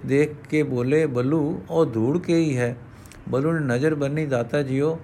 ਦੇਖ 0.07 0.35
ਕੇ 0.51 0.63
ਬੋਲੇ, 0.63 1.07
ਬੱਲੂ, 1.07 1.63
ਉਹ 1.71 1.87
ਧੂੜ 1.87 2.19
ਕੇ 2.19 2.37
ਹੀ 2.37 2.57
ਹੈ। 2.57 2.77
ਬੱਲੂ 3.29 3.53
ਨੇ 3.53 3.61
ਨਜ਼ਰ 3.61 3.95
ਬੰਨੀ, 3.95 4.27
ਦਾਤਾ 4.27 4.63
ਜੀਓ, 4.63 4.99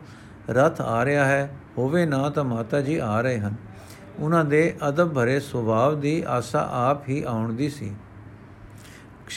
ਰਥ 0.51 0.81
ਆ 0.81 1.05
ਰਿਹਾ 1.05 1.25
ਹੈ, 1.25 1.57
ਹੋਵੇ 1.79 2.07
ਨਾ 2.07 2.31
ਤਾਂ 2.31 2.45
ਮਾਤਾ 2.45 2.81
ਜੀ 2.81 2.97
ਆ 2.97 3.21
ਰਹੇ 3.21 3.39
ਹਨ। 3.39 3.55
ਉਹਨਾਂ 4.19 4.45
ਦੇ 4.45 4.75
ਅਦਬ 4.89 5.15
ਭਰੇ 5.15 5.41
ਸੁਭਾਅ 5.41 5.95
ਦੀ 5.95 6.25
ਆਸਾ 6.27 6.69
ਆਪ 6.73 7.09
ਹੀ 7.09 7.23
ਆਉਣ 7.23 7.53
ਦੀ 7.53 7.69
ਸੀ। 7.69 7.93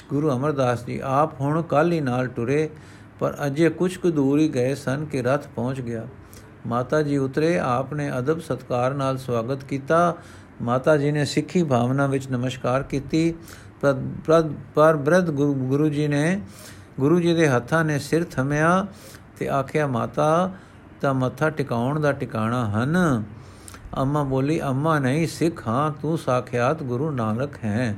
ਗੁਰੂ 0.10 0.32
ਅਮਰਦਾਸ 0.32 0.86
ਜੀ 0.86 1.00
ਆਪ 1.04 1.42
ਹੁਣ 1.42 1.62
ਕੱਲ 1.62 1.92
ਹੀ 1.92 2.02
ਨਾਲ 2.02 2.28
ਟੁਰੇ, 2.28 2.70
ਪਰ 3.20 3.36
ਅਜੇ 3.46 3.70
ਕੁਝ 3.70 3.98
ਕੁ 3.98 4.12
ਦੂਰ 4.12 4.40
ਹੀ 4.40 4.48
ਗਏ 4.50 4.76
ਸਨ 4.76 5.06
ਕਿ 5.06 5.22
ਰਥ 5.22 5.48
ਪਹੁੰਚ 5.48 5.82
ਗਿਆ। 5.82 6.08
ਮਾਤਾ 6.68 7.02
ਜੀ 7.02 7.18
ਉਤਰੇ 7.18 7.60
ਆਪ 7.60 7.94
ਨੇ 7.94 8.12
ਅਦਬ 8.20 8.40
ਸਤਕਾਰ 8.40 8.94
ਨਾਲ 8.94 9.18
ਸਵਾਗਤ 9.18 9.64
ਕੀਤਾ। 9.64 10.16
ਮਾਤਾ 10.62 10.98
ਜੀ 10.98 11.12
ਨੇ 11.12 11.26
ਸਿੱਖੀ 11.26 11.64
ਭਾਵਨਾ 11.64 12.08
ਵਿੱਚ 12.08 12.30
ਨਮਸਕਾਰ 12.32 12.84
ਕੀਤੀ। 12.84 13.34
ਪਰ 14.76 14.96
ਬ੍ਰਧ 14.98 15.30
ਗੁਰੂ 15.30 15.90
ਜੀ 15.90 16.08
ਨੇ, 16.08 16.42
ਗੁਰੂ 17.00 17.20
ਜੀ 17.20 17.34
ਦੇ 17.34 17.48
ਹੱਥਾਂ 17.50 17.84
ਨੇ 17.86 18.00
ਸਿਰ 18.00 18.24
ਥਮਿਆ 18.24 18.86
ਤੇ 19.40 19.50
ਆਖਿਆ, 19.50 19.88
ਮਾਤਾ, 19.88 20.52
ਤਾਂ 21.02 21.14
ਮੱਥਾ 21.14 21.50
ਟਿਕਾਉਣ 21.50 22.00
ਦਾ 22.00 22.12
ਟਿਕਾਣਾ 22.12 22.66
ਹਨ। 22.70 23.24
ਅੰਮਾ 23.98 24.24
ਬੋਲੀ, 24.24 24.62
ਅੰਮਾ 24.62 25.00
ਨਹੀਂ 25.00 25.28
ਸਿੱਖ, 25.28 25.68
ਹਾਂ, 25.68 25.92
ਤੂੰ 26.02 26.18
ਸਾਖਿਆਤ 26.18 26.84
ਗੁਰੂ 26.84 27.12
ਨਾਨਕ 27.12 27.64
ਹੈ। 27.64 27.96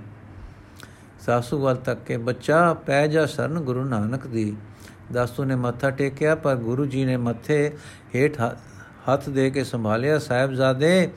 ਸਾਸੂ 1.25 1.59
ਵੱਲ 1.59 1.75
ਤੱਕ 1.75 1.99
ਕੇ, 2.03 2.17
ਬੱਚਾ, 2.17 2.73
ਪੈ 2.73 3.07
ਜਾ 3.07 3.25
ਸਰਨ 3.25 3.59
ਗੁਰੂ 3.59 3.83
ਨਾਨਕ 3.83 4.27
ਦੀ। 4.27 4.55
ਦਾਸੂ 5.13 5.43
ਨੇ 5.43 5.55
ਮੱਥਾ 5.55 5.89
ਟੇਕਿਆ, 5.89 6.35
ਪਰ 6.35 6.55
ਗੁਰੂ 6.55 6.85
ਜੀ 6.85 7.05
ਨੇ 7.05 7.17
ਮੱਥੇ 7.17 7.71
ਹੇਠ 8.15 8.41
ਹੱਥ 9.11 9.29
ਦੇ 9.29 9.49
ਕੇ 9.49 9.63
ਸੰਭਾਲਿਆ, 9.63 10.19
ਸਾਹਿਬਜ਼ਾਦੇ, 10.19 11.09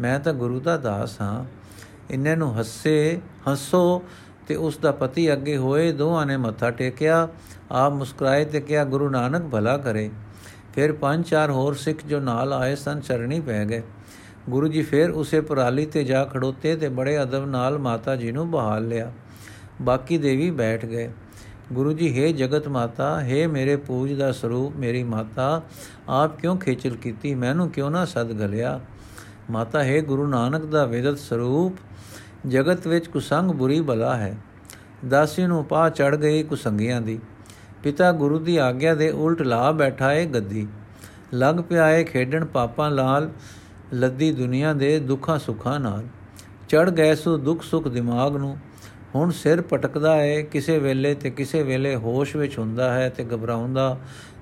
ਮੈਂ 0.00 0.20
ਤਾਂ 0.20 0.32
ਗੁਰੂ 0.32 0.60
ਦਾ 0.60 0.76
ਦਾਸ 0.76 1.20
ਹਾਂ। 1.20 1.44
ਇੰਨੇ 2.10 2.36
ਨੂੰ 2.36 2.58
ਹੱਸੇ, 2.58 3.20
ਹੱਸੋ 3.52 4.02
ਤੇ 4.48 4.56
ਉਸ 4.56 4.78
ਦਾ 4.78 4.92
ਪਤੀ 4.92 5.32
ਅੱਗੇ 5.32 5.56
ਹੋਏ, 5.56 5.92
ਦੋਹਾਂ 5.92 6.26
ਨੇ 6.26 6.36
ਮੱਥਾ 6.36 6.70
ਟੇਕਿਆ। 6.70 7.28
ਆਪ 7.70 7.92
ਮੁਸਕਰਾਏ 7.92 8.44
ਤੇ 8.44 8.60
ਕਿਹਾ, 8.60 8.84
ਗੁਰੂ 8.84 9.08
ਨਾਨਕ, 9.08 9.42
ਭਲਾ 9.42 9.78
ਕਰੇ। 9.78 10.10
ਫਿਰ 10.74 10.92
ਪੰਜ 10.92 11.26
ਚਾਰ 11.26 11.50
ਹੋਰ 11.50 11.74
ਸਿੱਖ 11.74 12.06
ਜੋ 12.06 12.20
ਨਾਲ 12.20 12.52
ਆਏ 12.52 12.74
ਸਨ, 12.74 13.00
ਚਰਣੀ 13.00 13.40
ਪੈ 13.40 13.64
ਗਏ। 13.64 13.82
ਗੁਰੂ 14.50 14.68
ਜੀ 14.68 14.82
ਫਿਰ 14.82 15.10
ਉਸੇ 15.10 15.40
ਪਰਾਲੀ 15.40 15.86
ਤੇ 15.86 16.04
ਜਾ 16.04 16.24
ਖੜੋਤੇ 16.24 16.76
ਤੇ 16.76 16.88
ਬੜੇ 16.88 17.22
ਅਦਬ 17.22 17.46
ਨਾਲ 17.46 17.78
ਮਾਤਾ 17.78 18.16
ਜੀ 18.16 18.32
ਨੂੰ 18.32 18.50
ਬਹਾਲ 18.50 18.88
ਲਿਆ। 18.88 19.12
ਬਾਕੀ 19.82 20.18
ਦੇਵੀ 20.18 20.50
ਬੈਠ 20.50 20.86
ਗਏ। 20.86 21.10
ਗੁਰੂ 21.72 21.92
ਜੀ, 21.92 22.22
ਹੈ 22.22 22.32
ਜਗਤ 22.32 22.68
ਮਾਤਾ, 22.68 23.20
ਹੈ 23.20 23.48
ਮੇਰੇ 23.48 23.76
ਪੂਜ 23.76 24.12
ਦਾ 24.12 24.32
ਸਰੂਪ, 24.32 24.76
ਮੇਰੀ 24.76 25.02
ਮਾਤਾ, 25.02 25.62
ਆਪ 26.08 26.40
ਕਿਉਂ 26.40 26.56
ਖੇਚਲ 26.56 26.96
ਕੀਤੀ? 26.96 27.34
ਮੈਨੂੰ 27.34 27.70
ਕਿਉਂ 27.70 27.90
ਨਾ 27.90 28.04
ਸਦ 28.04 28.32
ਗਲਿਆ 28.32 28.80
ਮਾਤਾ, 29.50 29.84
ਹੈ 29.84 30.00
ਗੁਰੂ 30.00 30.26
ਨਾਨਕ 30.26 30.64
ਦਾ 30.64 30.84
ਵੇਦਤ 30.84 31.18
ਸਰੂਪ, 31.18 31.76
ਜਗਤ 32.48 32.86
ਵਿੱਚ 32.86 33.06
ਕੁਸੰਗ 33.06 33.50
ਬੁਰੀ 33.50 33.80
ਬਲਾ 33.80 34.16
ਹੈ। 34.16 34.36
ਦਾਸੀ 35.08 35.46
ਨੂੰ 35.46 35.64
ਪਾ 35.64 35.88
ਚੜ 35.88 36.16
ਗਈ 36.16 36.42
ਕੁਸੰਗੀਆਂ 36.42 37.00
ਦੀ। 37.00 37.18
ਪਿਤਾ 37.82 38.12
ਗੁਰੂ 38.12 38.38
ਦੀ 38.38 38.56
ਆਗਿਆ 38.56 38.94
ਦੇ 38.94 39.10
ਉਲਟ 39.10 39.42
ਲਾ 39.42 39.72
ਬੈਠਾ 39.72 40.12
ਏ 40.12 40.26
ਗੱਦੀ। 40.26 40.68
ਲਗ 41.34 41.60
ਪਿਆ 41.60 41.90
ਏ 41.90 42.04
ਖੇਡਣ 42.04 42.44
ਪਾਪਾਂ 42.44 42.90
ਲਾਲ, 42.90 43.30
ਲੱਦੀ 43.94 44.32
ਦੁਨੀਆ 44.32 44.72
ਦੇ 44.72 45.00
ਦੁੱਖਾਂ 45.00 45.38
ਸੁੱਖਾਂ 45.38 45.80
ਨਾਲ। 45.80 46.04
ਚੜ 46.68 46.90
ਗਏ 46.90 47.14
ਸੋ 47.14 47.36
ਦੁੱਖ 47.36 47.62
ਸੁੱਖ 47.62 47.88
ਦਿਮਾਗ 47.88 48.36
ਨੂੰ। 48.36 48.56
ਹੁਣ 49.15 49.31
ਸਿਰ 49.31 49.61
ਪਟਕਦਾ 49.61 50.15
ਏ 50.23 50.41
ਕਿਸੇ 50.43 50.77
ਵੇਲੇ 50.79 51.13
ਤੇ 51.15 51.29
ਕਿਸੇ 51.29 51.63
ਵੇਲੇ 51.63 51.95
ਹੋਸ਼ 51.95 52.35
ਵਿੱਚ 52.35 52.57
ਹੁੰਦਾ 52.59 52.91
ਹੈ 52.93 53.09
ਤੇ 53.09 53.25
ਘਬਰਾਉਂਦਾ 53.25 53.97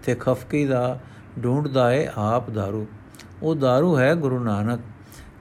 ਤੇ 0.05 0.15
ਖਫਕੀ 0.15 0.65
ਦਾ 0.65 0.99
ਢੂੰਡਦਾ 1.43 1.91
ਏ 1.93 2.07
ਆਪ 2.17 2.49
दारू 2.49 2.85
ਉਹ 3.43 3.55
दारू 3.55 3.97
ਹੈ 3.97 4.13
ਗੁਰੂ 4.15 4.39
ਨਾਨਕ 4.39 4.79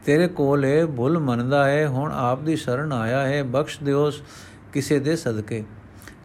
ਤੇਰੇ 0.04 0.28
ਕੋਲ 0.28 0.64
ਏ 0.64 0.85
ਭੁੱਲ 0.87 1.18
ਮੰਨਦਾ 1.18 1.68
ਏ 1.70 1.87
ਹੁਣ 1.87 2.12
ਆਪ 2.12 2.42
ਦੀ 2.42 2.57
ਸ਼ਰਨ 2.57 2.92
ਆਇਆ 2.92 3.26
ਹੈ 3.26 3.42
ਬਖਸ਼ 3.42 3.83
ਦਿਓ 3.83 4.11
ਕਿਸੇ 4.72 4.98
ਦੇ 4.98 5.16
ਸਦਕੇ 5.16 5.64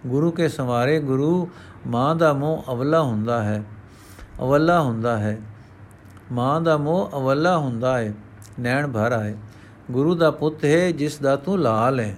ਗੁਰੂ 0.07 0.31
ਕੇ 0.31 0.47
ਸਵਾਰੇ 0.49 0.99
ਗੁਰੂ 0.99 1.47
ਮਾਂ 1.87 2.15
ਦਾ 2.15 2.33
ਮੋਹ 2.33 2.71
ਅਵਲਾ 2.71 3.01
ਹੁੰਦਾ 3.01 3.41
ਹੈ 3.43 3.63
ਅਵਲਾ 4.41 4.79
ਹੁੰਦਾ 4.81 5.17
ਹੈ 5.17 5.37
ਮਾਂ 6.31 6.61
ਦਾ 6.61 6.77
ਮੋਹ 6.77 7.11
ਅਵਲਾ 7.17 7.57
ਹੁੰਦਾ 7.57 7.97
ਹੈ 7.97 8.13
ਨੈਣ 8.59 8.87
ਭਰ 8.87 9.11
ਆਏ 9.11 9.35
ਗੁਰੂ 9.91 10.15
ਦਾ 10.15 10.31
ਪੁੱਤ 10.31 10.65
ਹੈ 10.65 10.91
ਜਿਸ 10.91 11.17
ਦਾ 11.17 11.35
ਤੂੰ 11.35 11.59
ਲਾਲ 11.59 11.99
ਹੈ 11.99 12.15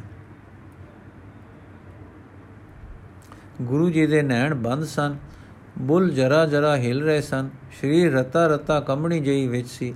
ਗੁਰੂ 3.61 3.91
ਜੀ 3.91 4.07
ਦੇ 4.07 4.23
ਨੈਣ 4.23 4.55
ਬੰਦ 4.55 4.85
ਸਨ। 4.85 5.17
ਬੁੱਲ 5.79 6.11
ਜਰਾ 6.11 6.47
ਜਰਾ 6.47 6.77
ਹਿਲ 6.77 7.03
ਰਹੇ 7.03 7.21
ਸਨ। 7.21 7.51
ਸਰੀਰ 7.81 8.13
ਰਤਾ 8.13 8.47
ਰਤਾ 8.47 8.81
ਕੰਬਣੀ 8.81 9.21
ਜਈ 9.21 9.47
ਵਿੱਚ 9.47 9.69
ਸੀ। 9.69 9.95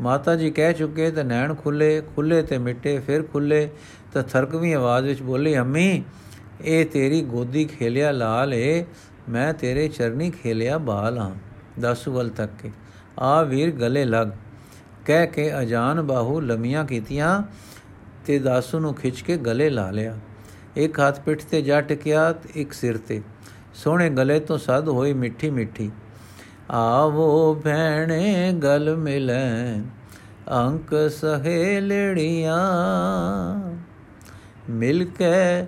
ਮਾਤਾ 0.00 0.36
ਜੀ 0.36 0.50
ਕਹਿ 0.50 0.72
ਚੁੱਕੇ, 0.72 1.10
ਤੇ 1.10 1.22
ਨੈਣ 1.22 1.54
ਖੁੱਲੇ 1.54 2.02
ਖੁੱਲੇ 2.16 2.42
ਤੇ 2.42 2.58
ਮਿੱਟੇ, 2.58 2.98
ਫਿਰ 2.98 3.22
ਖੁੱਲੇ। 3.22 3.68
ਤਾਂ 4.12 4.22
ਥਰਕਵੀਂ 4.22 4.74
ਆਵਾਜ਼ 4.74 5.06
ਵਿੱਚ 5.06 5.22
ਬੋਲੇ, 5.22 5.58
ਅੰਮੀ, 5.58 6.04
ਇਹ 6.60 6.86
ਤੇਰੀ 6.86 7.22
ਗੋਦੀ 7.22 7.64
ਖੇਲਿਆ 7.64 8.10
ਲਾਲ 8.10 8.54
ਏ। 8.54 8.84
ਮੈਂ 9.28 9.52
ਤੇਰੇ 9.52 9.88
ਚਰਨੀ 9.88 10.30
ਖੇਲਿਆ 10.30 10.78
ਬਾਲ 10.78 11.18
ਹਾਂ 11.18 11.34
ਦਸੂ 11.80 12.12
ਵੱਲ 12.12 12.28
ਤੱਕ 12.28 12.52
ਕੇ। 12.62 12.70
ਆ 13.18 13.42
ਵੀਰ, 13.42 13.70
ਗਲੇ 13.70 14.04
ਲੱਗ। 14.04 14.28
ਕਹਿ 15.06 15.26
ਕੇ 15.26 15.58
ਅਜਾਨ 15.60 16.02
ਬਾਹੂ 16.02 16.40
ਲਮੀਆਂ 16.40 16.84
ਕੀਤੀਆਂ 16.84 17.42
ਤੇ 18.26 18.38
ਦਾਸੂ 18.38 18.78
ਨੂੰ 18.78 18.94
ਖਿੱਚ 18.94 19.20
ਕੇ 19.20 19.36
ਗਲੇ 19.36 19.70
ਲਾ 19.70 19.90
ਲਿਆ। 19.90 20.18
ਇੱਕ 20.76 21.00
ਹੱਥ 21.00 21.20
ਪਿੱਠ 21.20 21.42
ਤੇ 21.42 21.62
ਜਾ 21.62 21.80
ਟਿਕਿਆ 21.80 22.32
ਤੇ 22.32 22.48
ਇੱਕ 22.54 22.72
ਸਿਰ 22.72 22.96
ਤੇ। 22.96 23.22
ਸੋਹਣੇ 23.74 24.10
ਗਲੇ 24.10 24.40
ਤੋਂ 24.40 24.58
ਸਦ 24.58 24.88
ਹੋਈ 24.88 25.12
ਮਿੱਠੀ 25.12 25.50
ਮਿੱਠੀ। 25.50 25.90
ਆਵੋ 26.70 27.54
ਭੈਣੇ, 27.64 28.52
ਗਲ 28.52 28.96
ਮਿਲੈ 28.96 29.78
ਅੰਕ 30.52 31.10
ਸਹੇਲੜੀਆਂ 31.10 32.58
ਮਿਲ 34.70 35.04
ਕੇ 35.04 35.66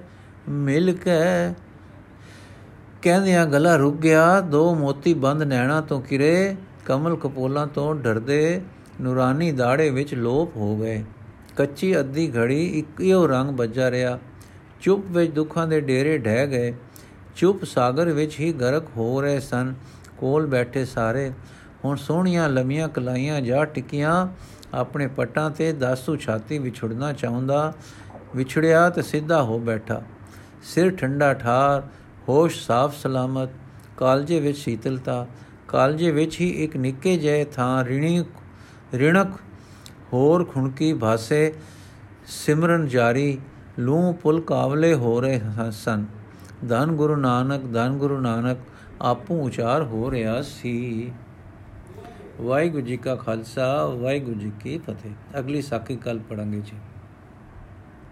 ਮਿਲ 0.49 0.93
ਕੇ। 0.93 1.55
ਕਹਿੰਦਿਆਂ 3.03 3.47
ਗਲਾ 3.47 3.77
ਰੁਕ 3.77 3.97
ਗਿਆ, 3.97 4.41
ਦੋ 4.41 4.75
ਮੋਤੀ 4.75 5.15
ਬੰਦ 5.15 5.43
ਨੈਣਾ 5.43 5.81
ਤੋਂ 5.81 6.01
ਕਿਰੇ, 6.01 6.57
ਕਮਲ 6.85 7.17
ਕਪੋਲਾਂ 7.17 7.67
ਤੋਂ 7.67 7.95
ਡਰਦੇ 7.95 8.61
ਨੂਰਾਨੀ 9.01 9.53
ਦਾੜੇ 9.53 9.91
ਵਿੱਚ 9.91 10.15
ਲੋਪ 10.15 10.57
ਹੋ 10.57 10.77
ਗਏ। 10.77 11.05
ਕੱਚੀ 11.57 12.01
ਅੱਧੀ 12.01 12.33
ਘੜੀ 12.37 12.67
ਇੱਕੋ 12.67 13.27
ਰੰਗ 13.27 13.59
ਵੱਜਾ 13.59 13.91
ਰਿਹਾ। 13.91 14.19
ਚੁੱਪ 14.81 15.05
ਵਿੱਚ 15.07 15.33
ਦੁੱਖਾਂ 15.33 15.67
ਦੇ 15.67 15.81
ਡੇਰੇ 15.81 16.19
ਢਹਿ 16.19 16.47
ਗਏ। 16.47 16.75
ਚੁੱਪ 17.37 17.65
ਸਾਗਰ 17.65 18.11
ਵਿੱਚ 18.11 18.39
ਹੀ 18.41 18.53
ਗਰਕ 18.53 18.85
ਹੋ 18.97 19.21
ਰਹੇ 19.21 19.41
ਸਨ। 19.41 19.75
ਕੋਲ 20.19 20.47
ਬੈਠੇ 20.47 20.85
ਸਾਰੇ, 20.85 21.31
ਹੁਣ 21.85 21.97
ਸੋਹਣੀਆਂ 21.97 22.49
ਲੰਮੀਆਂ 22.49 22.89
ਕਲਾਈਆਂ 22.89 23.41
ਜਾ 23.41 23.65
ਟਿਕੀਆਂ 23.65 24.27
ਆਪਣੇ 24.75 25.07
ਪਟਾਂ 25.07 25.51
ਤੇ 25.51 25.73
ਦਾਸੂ 25.73 26.17
ਛਾਤੀ 26.17 26.59
ਵਿਛੜਨਾ 26.59 27.13
ਚਾਹੁੰਦਾ, 27.13 27.73
ਵਿਛੜਿਆ 28.37 28.89
ਤੇ 28.91 29.03
ਸਿੱਧਾ 29.03 29.43
ਹੋ 29.43 29.59
ਬੈਠਾ। 29.59 30.03
ਸਿਰ 30.65 30.91
ਠੰਡਾ 30.97 31.33
ਠਾਰ, 31.35 31.83
ਹੋਸ਼ 32.29 32.61
ਸਾਫ਼ 32.67 32.97
ਸਲਾਮਤ, 32.97 33.49
ਕਾਲਜੇ 33.97 34.41
ਵਿੱਚ 34.41 34.59
ਸ਼ੀਤਲਤਾ। 34.59 35.27
ਕਾਲਜੇ 35.69 36.11
ਵਿੱਚ 36.11 36.41
ਹੀ 36.41 36.49
ਇੱਕ 36.65 36.77
ਨਿੱਕੇ 36.77 37.17
ਜਿਹੇ 37.17 37.45
ਥਾਂ 37.45 37.85
ਰਿਣੀ 37.85 38.25
ਰਿਣਕ, 38.95 39.29
ਹੋਰ 40.13 40.45
ਖੁਣਕੀ 40.45 40.93
ਭਾਸੇ 40.93 41.53
ਸਿਮਰਨ 42.27 42.87
ਜਾਰੀ। 42.89 43.39
ਲੂ 43.79 44.13
ਪੁਲ 44.13 44.41
ਕਾਵਲੇ 44.41 44.95
ਹੋ 44.95 45.21
ਰਹੇ 45.21 45.41
ਸਨ। 45.71 46.07
ਧੰਨ 46.69 46.93
ਗੁਰੂ 46.93 47.17
ਨਾਨਕ, 47.17 47.73
ਧੰਨ 47.73 47.99
ਗੁਰੂ 47.99 48.21
ਨਾਨਕ, 48.21 48.59
ਆਪੂ 49.03 49.43
ਉਚਾਰ 49.43 49.83
ਹੋ 49.83 50.11
ਰਿਹਾ 50.11 50.43
ਸੀ। 50.43 51.13
ਵਾਹਿਗੁਰੂ 52.41 52.83
ਜੀ 52.83 52.97
ਕਾ 52.97 53.15
ਖਾਲਸਾ, 53.15 53.87
ਵਾਹਿਗੁਰੂ 53.87 54.41
ਜੀ 54.41 54.53
ਕੀ 54.61 54.79
ਫਤਿਹ। 54.79 55.39
ਅਗਲੀ 55.39 55.63
ਸਾਖੀ 55.63 55.97
ਕੱਲ 55.97 56.19
ਪੜਾਂਗੇ 56.19 56.61
ਜੀ। 56.61 56.77